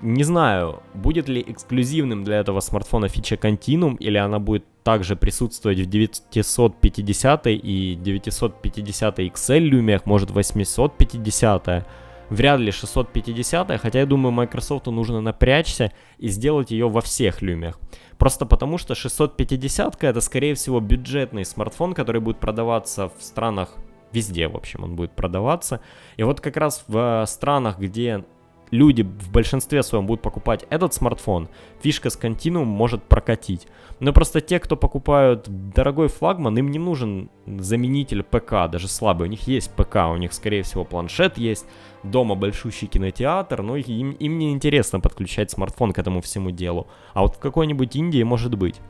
Не 0.00 0.22
знаю, 0.22 0.80
будет 0.94 1.28
ли 1.28 1.44
эксклюзивным 1.46 2.22
для 2.22 2.36
этого 2.36 2.60
смартфона 2.60 3.08
фича 3.08 3.34
Continuum, 3.34 3.96
или 3.98 4.16
она 4.16 4.38
будет 4.38 4.64
также 4.84 5.16
присутствовать 5.16 5.78
в 5.78 5.86
950 5.86 7.46
и 7.48 7.98
950 8.00 9.18
XL 9.18 9.58
люмиях, 9.58 10.06
может 10.06 10.30
850 10.30 11.86
вряд 12.30 12.60
ли 12.60 12.70
650, 12.70 13.80
хотя 13.80 14.00
я 14.00 14.06
думаю, 14.06 14.32
Microsoft 14.32 14.86
нужно 14.86 15.20
напрячься 15.20 15.92
и 16.18 16.28
сделать 16.28 16.70
ее 16.70 16.88
во 16.88 17.00
всех 17.00 17.42
люмиях. 17.42 17.78
Просто 18.18 18.46
потому, 18.46 18.78
что 18.78 18.94
650 18.94 20.04
это, 20.04 20.20
скорее 20.20 20.54
всего, 20.54 20.80
бюджетный 20.80 21.44
смартфон, 21.44 21.94
который 21.94 22.20
будет 22.20 22.38
продаваться 22.38 23.10
в 23.18 23.22
странах 23.22 23.74
везде, 24.12 24.48
в 24.48 24.56
общем, 24.56 24.84
он 24.84 24.96
будет 24.96 25.12
продаваться. 25.12 25.80
И 26.16 26.22
вот 26.22 26.40
как 26.40 26.56
раз 26.56 26.84
в 26.88 27.24
странах, 27.26 27.78
где 27.78 28.24
люди 28.70 29.02
в 29.02 29.30
большинстве 29.30 29.82
своем 29.82 30.06
будут 30.06 30.22
покупать 30.22 30.66
этот 30.70 30.94
смартфон, 30.94 31.48
фишка 31.80 32.10
с 32.10 32.18
Continuum 32.18 32.64
может 32.64 33.02
прокатить. 33.02 33.66
Но 34.00 34.12
просто 34.12 34.40
те, 34.40 34.58
кто 34.60 34.76
покупают 34.76 35.46
дорогой 35.48 36.08
флагман, 36.08 36.56
им 36.58 36.70
не 36.70 36.78
нужен 36.78 37.30
заменитель 37.46 38.22
ПК, 38.22 38.70
даже 38.70 38.88
слабый. 38.88 39.28
У 39.28 39.30
них 39.30 39.48
есть 39.48 39.72
ПК, 39.74 39.96
у 40.12 40.16
них, 40.16 40.32
скорее 40.32 40.62
всего, 40.62 40.84
планшет 40.84 41.38
есть, 41.38 41.66
дома 42.02 42.34
большущий 42.34 42.86
кинотеатр, 42.86 43.62
но 43.62 43.76
им, 43.76 44.12
им 44.12 44.38
не 44.38 44.52
интересно 44.52 45.00
подключать 45.00 45.50
смартфон 45.50 45.92
к 45.92 45.98
этому 45.98 46.20
всему 46.20 46.50
делу. 46.50 46.86
А 47.14 47.22
вот 47.22 47.36
в 47.36 47.38
какой-нибудь 47.38 47.96
Индии 47.96 48.22
может 48.22 48.54
быть. 48.54 48.80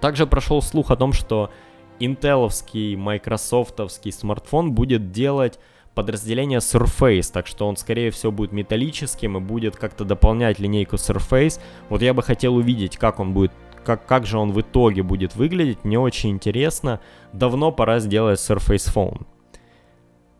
Также 0.00 0.26
прошел 0.26 0.62
слух 0.62 0.90
о 0.90 0.96
том, 0.96 1.12
что 1.12 1.50
интеловский, 2.00 2.96
майкрософтовский 2.96 4.12
смартфон 4.12 4.72
будет 4.72 5.10
делать 5.12 5.58
подразделение 5.94 6.60
Surface, 6.60 7.32
так 7.32 7.46
что 7.46 7.66
он, 7.66 7.76
скорее 7.76 8.10
всего, 8.10 8.30
будет 8.30 8.52
металлическим 8.52 9.36
и 9.36 9.40
будет 9.40 9.76
как-то 9.76 10.04
дополнять 10.04 10.60
линейку 10.60 10.96
Surface. 10.96 11.60
Вот 11.88 12.02
я 12.02 12.14
бы 12.14 12.22
хотел 12.22 12.54
увидеть, 12.56 12.96
как 12.96 13.18
он 13.20 13.32
будет 13.32 13.52
как, 13.84 14.04
как 14.04 14.26
же 14.26 14.38
он 14.38 14.52
в 14.52 14.60
итоге 14.60 15.02
будет 15.02 15.34
выглядеть, 15.34 15.82
мне 15.82 15.98
очень 15.98 16.30
интересно. 16.30 17.00
Давно 17.32 17.72
пора 17.72 18.00
сделать 18.00 18.38
Surface 18.38 18.92
Phone. 18.94 19.26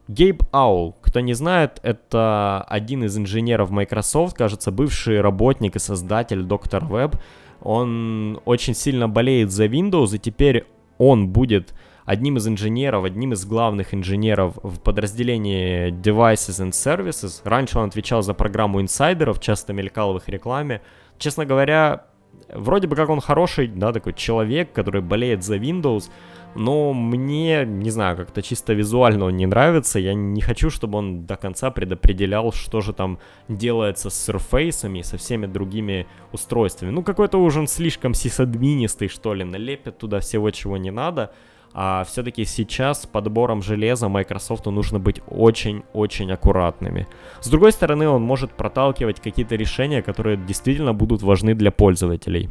Гейб 0.06 0.42
Аул, 0.52 0.96
кто 1.00 1.20
не 1.20 1.32
знает, 1.32 1.80
это 1.82 2.62
один 2.68 3.04
из 3.04 3.16
инженеров 3.16 3.70
Microsoft, 3.70 4.36
кажется, 4.36 4.70
бывший 4.70 5.20
работник 5.20 5.76
и 5.76 5.78
создатель 5.78 6.42
Доктор 6.42 6.84
Web. 6.84 7.18
Он 7.62 8.40
очень 8.44 8.74
сильно 8.74 9.08
болеет 9.08 9.50
за 9.50 9.64
Windows, 9.64 10.14
и 10.14 10.18
теперь 10.18 10.66
он 10.98 11.28
будет 11.28 11.74
одним 12.04 12.38
из 12.38 12.48
инженеров, 12.48 13.04
одним 13.04 13.32
из 13.32 13.44
главных 13.44 13.92
инженеров 13.92 14.54
в 14.62 14.80
подразделении 14.80 15.90
Devices 15.90 16.64
and 16.64 16.70
Services. 16.70 17.40
Раньше 17.44 17.78
он 17.78 17.88
отвечал 17.88 18.22
за 18.22 18.34
программу 18.34 18.80
инсайдеров, 18.80 19.40
часто 19.40 19.72
мелькал 19.72 20.14
в 20.14 20.16
их 20.16 20.28
рекламе. 20.28 20.80
Честно 21.18 21.44
говоря, 21.44 22.06
вроде 22.52 22.86
бы 22.86 22.96
как 22.96 23.08
он 23.10 23.20
хороший, 23.20 23.68
да, 23.68 23.92
такой 23.92 24.14
человек, 24.14 24.72
который 24.72 25.02
болеет 25.02 25.44
за 25.44 25.56
Windows, 25.56 26.10
но 26.54 26.92
мне, 26.92 27.64
не 27.64 27.90
знаю, 27.90 28.16
как-то 28.16 28.42
чисто 28.42 28.72
визуально 28.72 29.26
он 29.26 29.36
не 29.36 29.46
нравится. 29.46 29.98
Я 29.98 30.14
не 30.14 30.40
хочу, 30.40 30.70
чтобы 30.70 30.98
он 30.98 31.26
до 31.26 31.36
конца 31.36 31.70
предопределял, 31.70 32.52
что 32.52 32.80
же 32.80 32.92
там 32.92 33.18
делается 33.48 34.10
с 34.10 34.28
Surface 34.28 34.98
и 34.98 35.02
со 35.02 35.16
всеми 35.18 35.46
другими 35.46 36.06
устройствами. 36.32 36.90
Ну, 36.90 37.02
какой-то 37.02 37.38
уже 37.38 37.60
он 37.60 37.68
слишком 37.68 38.14
сисадминистый, 38.14 39.08
что 39.08 39.34
ли, 39.34 39.44
налепит 39.44 39.98
туда 39.98 40.20
всего, 40.20 40.50
чего 40.50 40.76
не 40.76 40.90
надо. 40.90 41.32
А 41.74 42.04
все-таки 42.04 42.44
сейчас 42.44 43.02
с 43.02 43.06
подбором 43.06 43.62
железа 43.62 44.08
Microsoft 44.08 44.66
нужно 44.66 44.98
быть 44.98 45.20
очень-очень 45.28 46.32
аккуратными. 46.32 47.06
С 47.40 47.48
другой 47.48 47.72
стороны, 47.72 48.08
он 48.08 48.22
может 48.22 48.52
проталкивать 48.52 49.20
какие-то 49.20 49.54
решения, 49.54 50.02
которые 50.02 50.36
действительно 50.36 50.94
будут 50.94 51.22
важны 51.22 51.54
для 51.54 51.70
пользователей. 51.70 52.50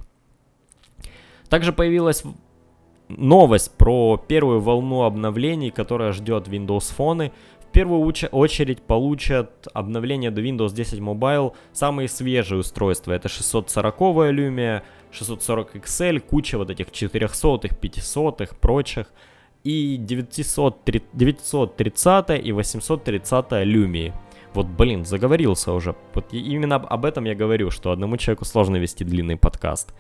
Также 1.50 1.74
появилась 1.74 2.24
новость 3.10 3.72
про 3.78 4.18
первую 4.18 4.60
волну 4.60 5.04
обновлений, 5.04 5.72
которая 5.72 6.12
ждет 6.12 6.48
Windows 6.48 6.94
Phone. 6.98 7.32
В 7.62 7.72
первую 7.72 8.02
очередь 8.32 8.82
получат 8.82 9.68
обновление 9.74 10.32
до 10.32 10.42
Windows 10.42 10.74
10 10.74 11.00
Mobile 11.00 11.54
самые 11.74 12.08
свежие 12.08 12.60
устройства. 12.60 13.12
Это 13.12 13.30
640 13.30 14.00
Lumia, 14.00 14.82
640 15.12 15.76
XL, 15.76 16.20
куча 16.20 16.58
вот 16.58 16.70
этих 16.70 16.92
400, 16.92 17.76
500 17.76 18.50
прочих. 18.60 19.08
И 19.64 19.98
900, 19.98 20.86
930 21.14 22.46
и 22.46 22.52
830 22.52 23.52
Lumia. 23.66 24.14
Вот, 24.54 24.66
блин, 24.68 25.06
заговорился 25.06 25.74
уже. 25.74 25.94
Вот 26.14 26.34
именно 26.34 26.78
об 26.78 27.06
этом 27.06 27.26
я 27.26 27.36
говорю, 27.36 27.70
что 27.70 27.92
одному 27.92 28.18
человеку 28.18 28.46
сложно 28.46 28.78
вести 28.78 29.04
длинный 29.04 29.36
подкаст. 29.36 29.94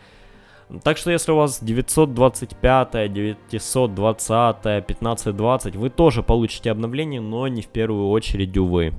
Так 0.83 0.97
что 0.97 1.11
если 1.11 1.31
у 1.31 1.37
вас 1.37 1.59
925, 1.61 3.13
920, 3.13 4.65
1520, 4.65 5.75
вы 5.75 5.89
тоже 5.89 6.23
получите 6.23 6.71
обновление, 6.71 7.21
но 7.21 7.47
не 7.47 7.61
в 7.61 7.67
первую 7.67 8.09
очередь, 8.09 8.57
увы. 8.57 8.93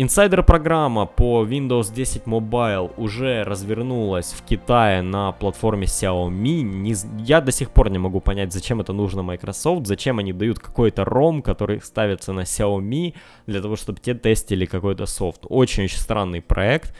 Инсайдер-программа 0.00 1.06
по 1.06 1.44
Windows 1.44 1.92
10 1.92 2.22
Mobile 2.22 2.92
уже 2.96 3.42
развернулась 3.42 4.32
в 4.32 4.44
Китае 4.44 5.02
на 5.02 5.32
платформе 5.32 5.86
Xiaomi. 5.86 6.62
Не, 6.62 6.94
я 7.24 7.40
до 7.40 7.50
сих 7.50 7.70
пор 7.72 7.90
не 7.90 7.98
могу 7.98 8.20
понять, 8.20 8.52
зачем 8.52 8.80
это 8.80 8.92
нужно 8.92 9.22
Microsoft, 9.24 9.88
зачем 9.88 10.20
они 10.20 10.32
дают 10.32 10.60
какой-то 10.60 11.02
ROM, 11.02 11.42
который 11.42 11.80
ставится 11.82 12.32
на 12.32 12.42
Xiaomi, 12.42 13.14
для 13.48 13.60
того, 13.60 13.74
чтобы 13.74 13.98
те 13.98 14.14
тестили 14.14 14.66
какой-то 14.66 15.06
софт. 15.06 15.40
Очень-очень 15.48 15.98
странный 15.98 16.42
проект, 16.42 16.94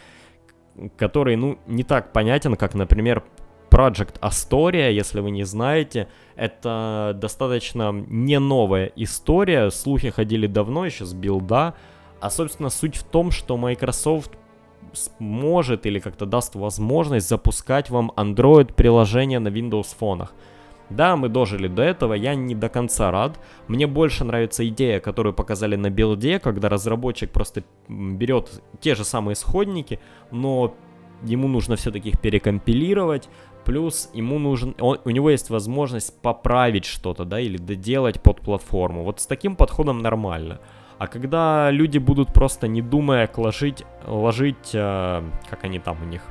который, 0.97 1.37
ну, 1.37 1.59
не 1.67 1.85
так 1.85 2.13
понятен, 2.13 2.57
как, 2.57 2.75
например, 2.75 3.23
Project 3.71 4.19
Astoria, 4.21 4.91
если 4.93 5.21
вы 5.21 5.31
не 5.31 5.45
знаете, 5.45 6.09
это 6.37 7.13
достаточно 7.17 7.93
не 7.93 8.39
новая 8.39 8.91
история, 8.97 9.71
слухи 9.71 10.11
ходили 10.11 10.47
давно, 10.47 10.87
еще 10.87 11.05
с 11.05 11.13
билда, 11.13 11.75
а, 12.21 12.31
собственно, 12.31 12.71
суть 12.71 12.97
в 12.97 13.05
том, 13.05 13.31
что 13.31 13.57
Microsoft 13.57 14.33
сможет 14.93 15.87
или 15.87 15.99
как-то 15.99 16.27
даст 16.27 16.55
возможность 16.55 17.29
запускать 17.29 17.91
вам 17.91 18.13
Android-приложение 18.17 19.39
на 19.39 19.49
Windows 19.49 19.95
фонах. 19.97 20.33
Да, 20.91 21.17
мы 21.17 21.29
дожили 21.29 21.69
до 21.69 21.83
этого, 21.83 22.15
я 22.15 22.35
не 22.35 22.55
до 22.55 22.69
конца 22.69 23.11
рад. 23.11 23.39
Мне 23.67 23.87
больше 23.87 24.25
нравится 24.25 24.67
идея, 24.69 25.01
которую 25.01 25.35
показали 25.35 25.77
на 25.77 25.91
билде, 25.91 26.39
когда 26.39 26.69
разработчик 26.69 27.31
просто 27.31 27.63
берет 27.89 28.63
те 28.81 28.95
же 28.95 29.05
самые 29.05 29.35
исходники, 29.35 30.01
но 30.31 30.75
ему 31.23 31.49
нужно 31.49 31.77
все-таки 31.77 32.11
их 32.11 32.21
перекомпилировать, 32.21 33.29
плюс 33.65 34.11
ему 34.15 34.39
нужен, 34.39 34.75
он, 34.81 34.99
у 35.05 35.11
него 35.11 35.31
есть 35.31 35.51
возможность 35.51 36.21
поправить 36.23 36.87
что-то, 36.87 37.25
да, 37.25 37.39
или 37.39 37.59
доделать 37.59 38.23
под 38.23 38.41
платформу. 38.41 39.05
Вот 39.05 39.21
с 39.21 39.27
таким 39.27 39.57
подходом 39.57 39.99
нормально. 39.99 40.61
А 40.99 41.07
когда 41.07 41.71
люди 41.71 41.99
будут 41.99 42.33
просто 42.33 42.67
не 42.67 42.83
думая 42.83 43.31
ложить, 43.37 43.85
ложить 44.07 44.71
э, 44.73 45.23
как 45.51 45.65
они 45.65 45.79
там 45.79 46.03
у 46.03 46.07
них, 46.07 46.23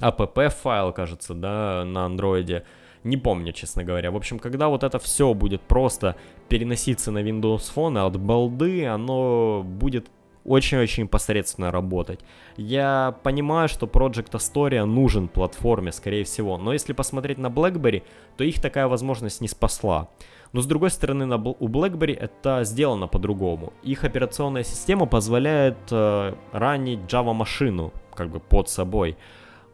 app 0.00 0.50
файл, 0.50 0.92
кажется, 0.92 1.34
да, 1.34 1.84
на 1.84 2.04
андроиде, 2.04 2.64
не 3.04 3.16
помню, 3.16 3.52
честно 3.52 3.84
говоря. 3.84 4.10
В 4.10 4.16
общем, 4.16 4.38
когда 4.38 4.68
вот 4.68 4.82
это 4.82 4.98
все 4.98 5.34
будет 5.34 5.60
просто 5.60 6.16
переноситься 6.48 7.10
на 7.10 7.22
Windows 7.22 7.70
Phone 7.74 8.06
от 8.06 8.18
балды, 8.18 8.86
оно 8.86 9.62
будет 9.62 10.08
очень-очень 10.44 11.08
посредственно 11.08 11.70
работать. 11.70 12.20
Я 12.56 13.14
понимаю, 13.22 13.68
что 13.68 13.86
Project 13.86 14.32
Astoria 14.32 14.84
нужен 14.84 15.28
платформе, 15.28 15.92
скорее 15.92 16.24
всего, 16.24 16.58
но 16.58 16.72
если 16.72 16.92
посмотреть 16.92 17.38
на 17.38 17.46
BlackBerry, 17.46 18.02
то 18.36 18.44
их 18.44 18.60
такая 18.60 18.86
возможность 18.86 19.40
не 19.40 19.48
спасла. 19.48 20.08
Но 20.52 20.60
с 20.60 20.66
другой 20.66 20.90
стороны, 20.90 21.26
на, 21.26 21.36
у 21.36 21.68
BlackBerry 21.68 22.14
это 22.14 22.64
сделано 22.64 23.08
по-другому. 23.08 23.72
Их 23.82 24.04
операционная 24.04 24.62
система 24.62 25.06
позволяет 25.06 25.76
э, 25.90 26.34
ранить 26.52 27.00
Java-машину 27.08 27.92
как 28.14 28.30
бы 28.30 28.38
под 28.38 28.68
собой. 28.68 29.16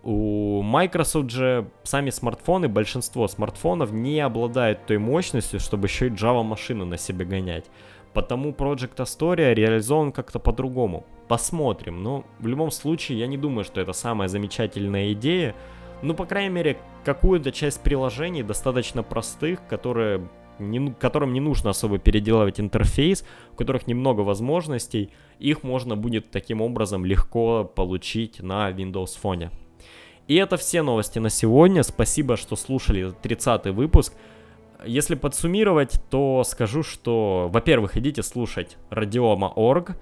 У 0.02 0.62
Microsoft 0.62 1.30
же 1.30 1.70
сами 1.82 2.10
смартфоны, 2.10 2.68
большинство 2.68 3.28
смартфонов 3.28 3.92
не 3.92 4.20
обладают 4.20 4.86
той 4.86 4.98
мощностью, 4.98 5.60
чтобы 5.60 5.88
еще 5.88 6.06
и 6.06 6.10
Java-машину 6.10 6.86
на 6.86 6.96
себе 6.96 7.26
гонять. 7.26 7.66
Потому 8.14 8.50
Project 8.50 8.96
Astoria 8.96 9.52
реализован 9.52 10.10
как-то 10.12 10.38
по-другому. 10.38 11.04
Посмотрим. 11.28 12.02
Но 12.02 12.24
в 12.38 12.46
любом 12.46 12.70
случае, 12.70 13.18
я 13.18 13.26
не 13.26 13.36
думаю, 13.36 13.64
что 13.64 13.80
это 13.80 13.92
самая 13.92 14.28
замечательная 14.28 15.12
идея. 15.12 15.54
Ну, 16.02 16.14
по 16.14 16.24
крайней 16.24 16.54
мере, 16.54 16.78
какую-то 17.04 17.52
часть 17.52 17.82
приложений, 17.82 18.44
достаточно 18.44 19.02
простых, 19.02 19.66
которые 19.68 20.28
не, 20.58 20.92
которым 20.94 21.32
не 21.32 21.40
нужно 21.40 21.70
особо 21.70 21.98
переделывать 21.98 22.58
интерфейс, 22.58 23.24
у 23.52 23.56
которых 23.56 23.86
немного 23.86 24.22
возможностей, 24.22 25.10
их 25.38 25.62
можно 25.62 25.96
будет 25.96 26.30
таким 26.30 26.62
образом 26.62 27.04
легко 27.04 27.64
получить 27.64 28.42
на 28.42 28.70
Windows 28.70 29.18
Phone. 29.22 29.50
И 30.30 30.36
это 30.36 30.56
все 30.56 30.82
новости 30.82 31.18
на 31.18 31.28
сегодня. 31.28 31.82
Спасибо, 31.82 32.36
что 32.36 32.54
слушали 32.54 33.12
30 33.20 33.66
выпуск. 33.74 34.12
Если 34.86 35.16
подсуммировать, 35.16 36.00
то 36.08 36.44
скажу, 36.44 36.84
что, 36.84 37.50
во-первых, 37.52 37.96
идите 37.96 38.22
слушать 38.22 38.76
Radioma.org, 38.90 39.96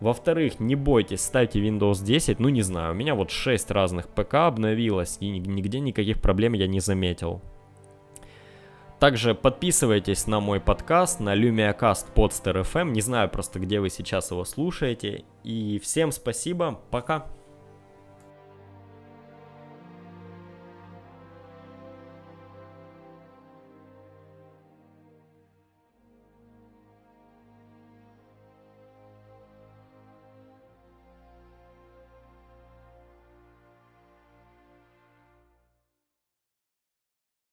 во-вторых, 0.00 0.58
не 0.58 0.74
бойтесь, 0.74 1.20
ставьте 1.20 1.60
Windows 1.60 2.02
10, 2.02 2.40
ну 2.40 2.48
не 2.48 2.62
знаю, 2.62 2.92
у 2.92 2.94
меня 2.94 3.14
вот 3.14 3.30
6 3.30 3.70
разных 3.72 4.08
ПК 4.08 4.46
обновилось, 4.46 5.18
и 5.20 5.28
нигде 5.28 5.80
никаких 5.80 6.22
проблем 6.22 6.54
я 6.54 6.66
не 6.66 6.80
заметил. 6.80 7.42
Также 8.98 9.34
подписывайтесь 9.34 10.26
на 10.26 10.40
мой 10.40 10.60
подкаст, 10.60 11.20
на 11.20 11.36
LumiaCast 11.36 12.06
Podster 12.14 12.62
FM. 12.62 12.92
Не 12.92 13.02
знаю 13.02 13.28
просто, 13.28 13.58
где 13.58 13.80
вы 13.80 13.90
сейчас 13.90 14.30
его 14.30 14.46
слушаете. 14.46 15.24
И 15.42 15.78
всем 15.78 16.10
спасибо. 16.10 16.80
Пока. 16.90 17.26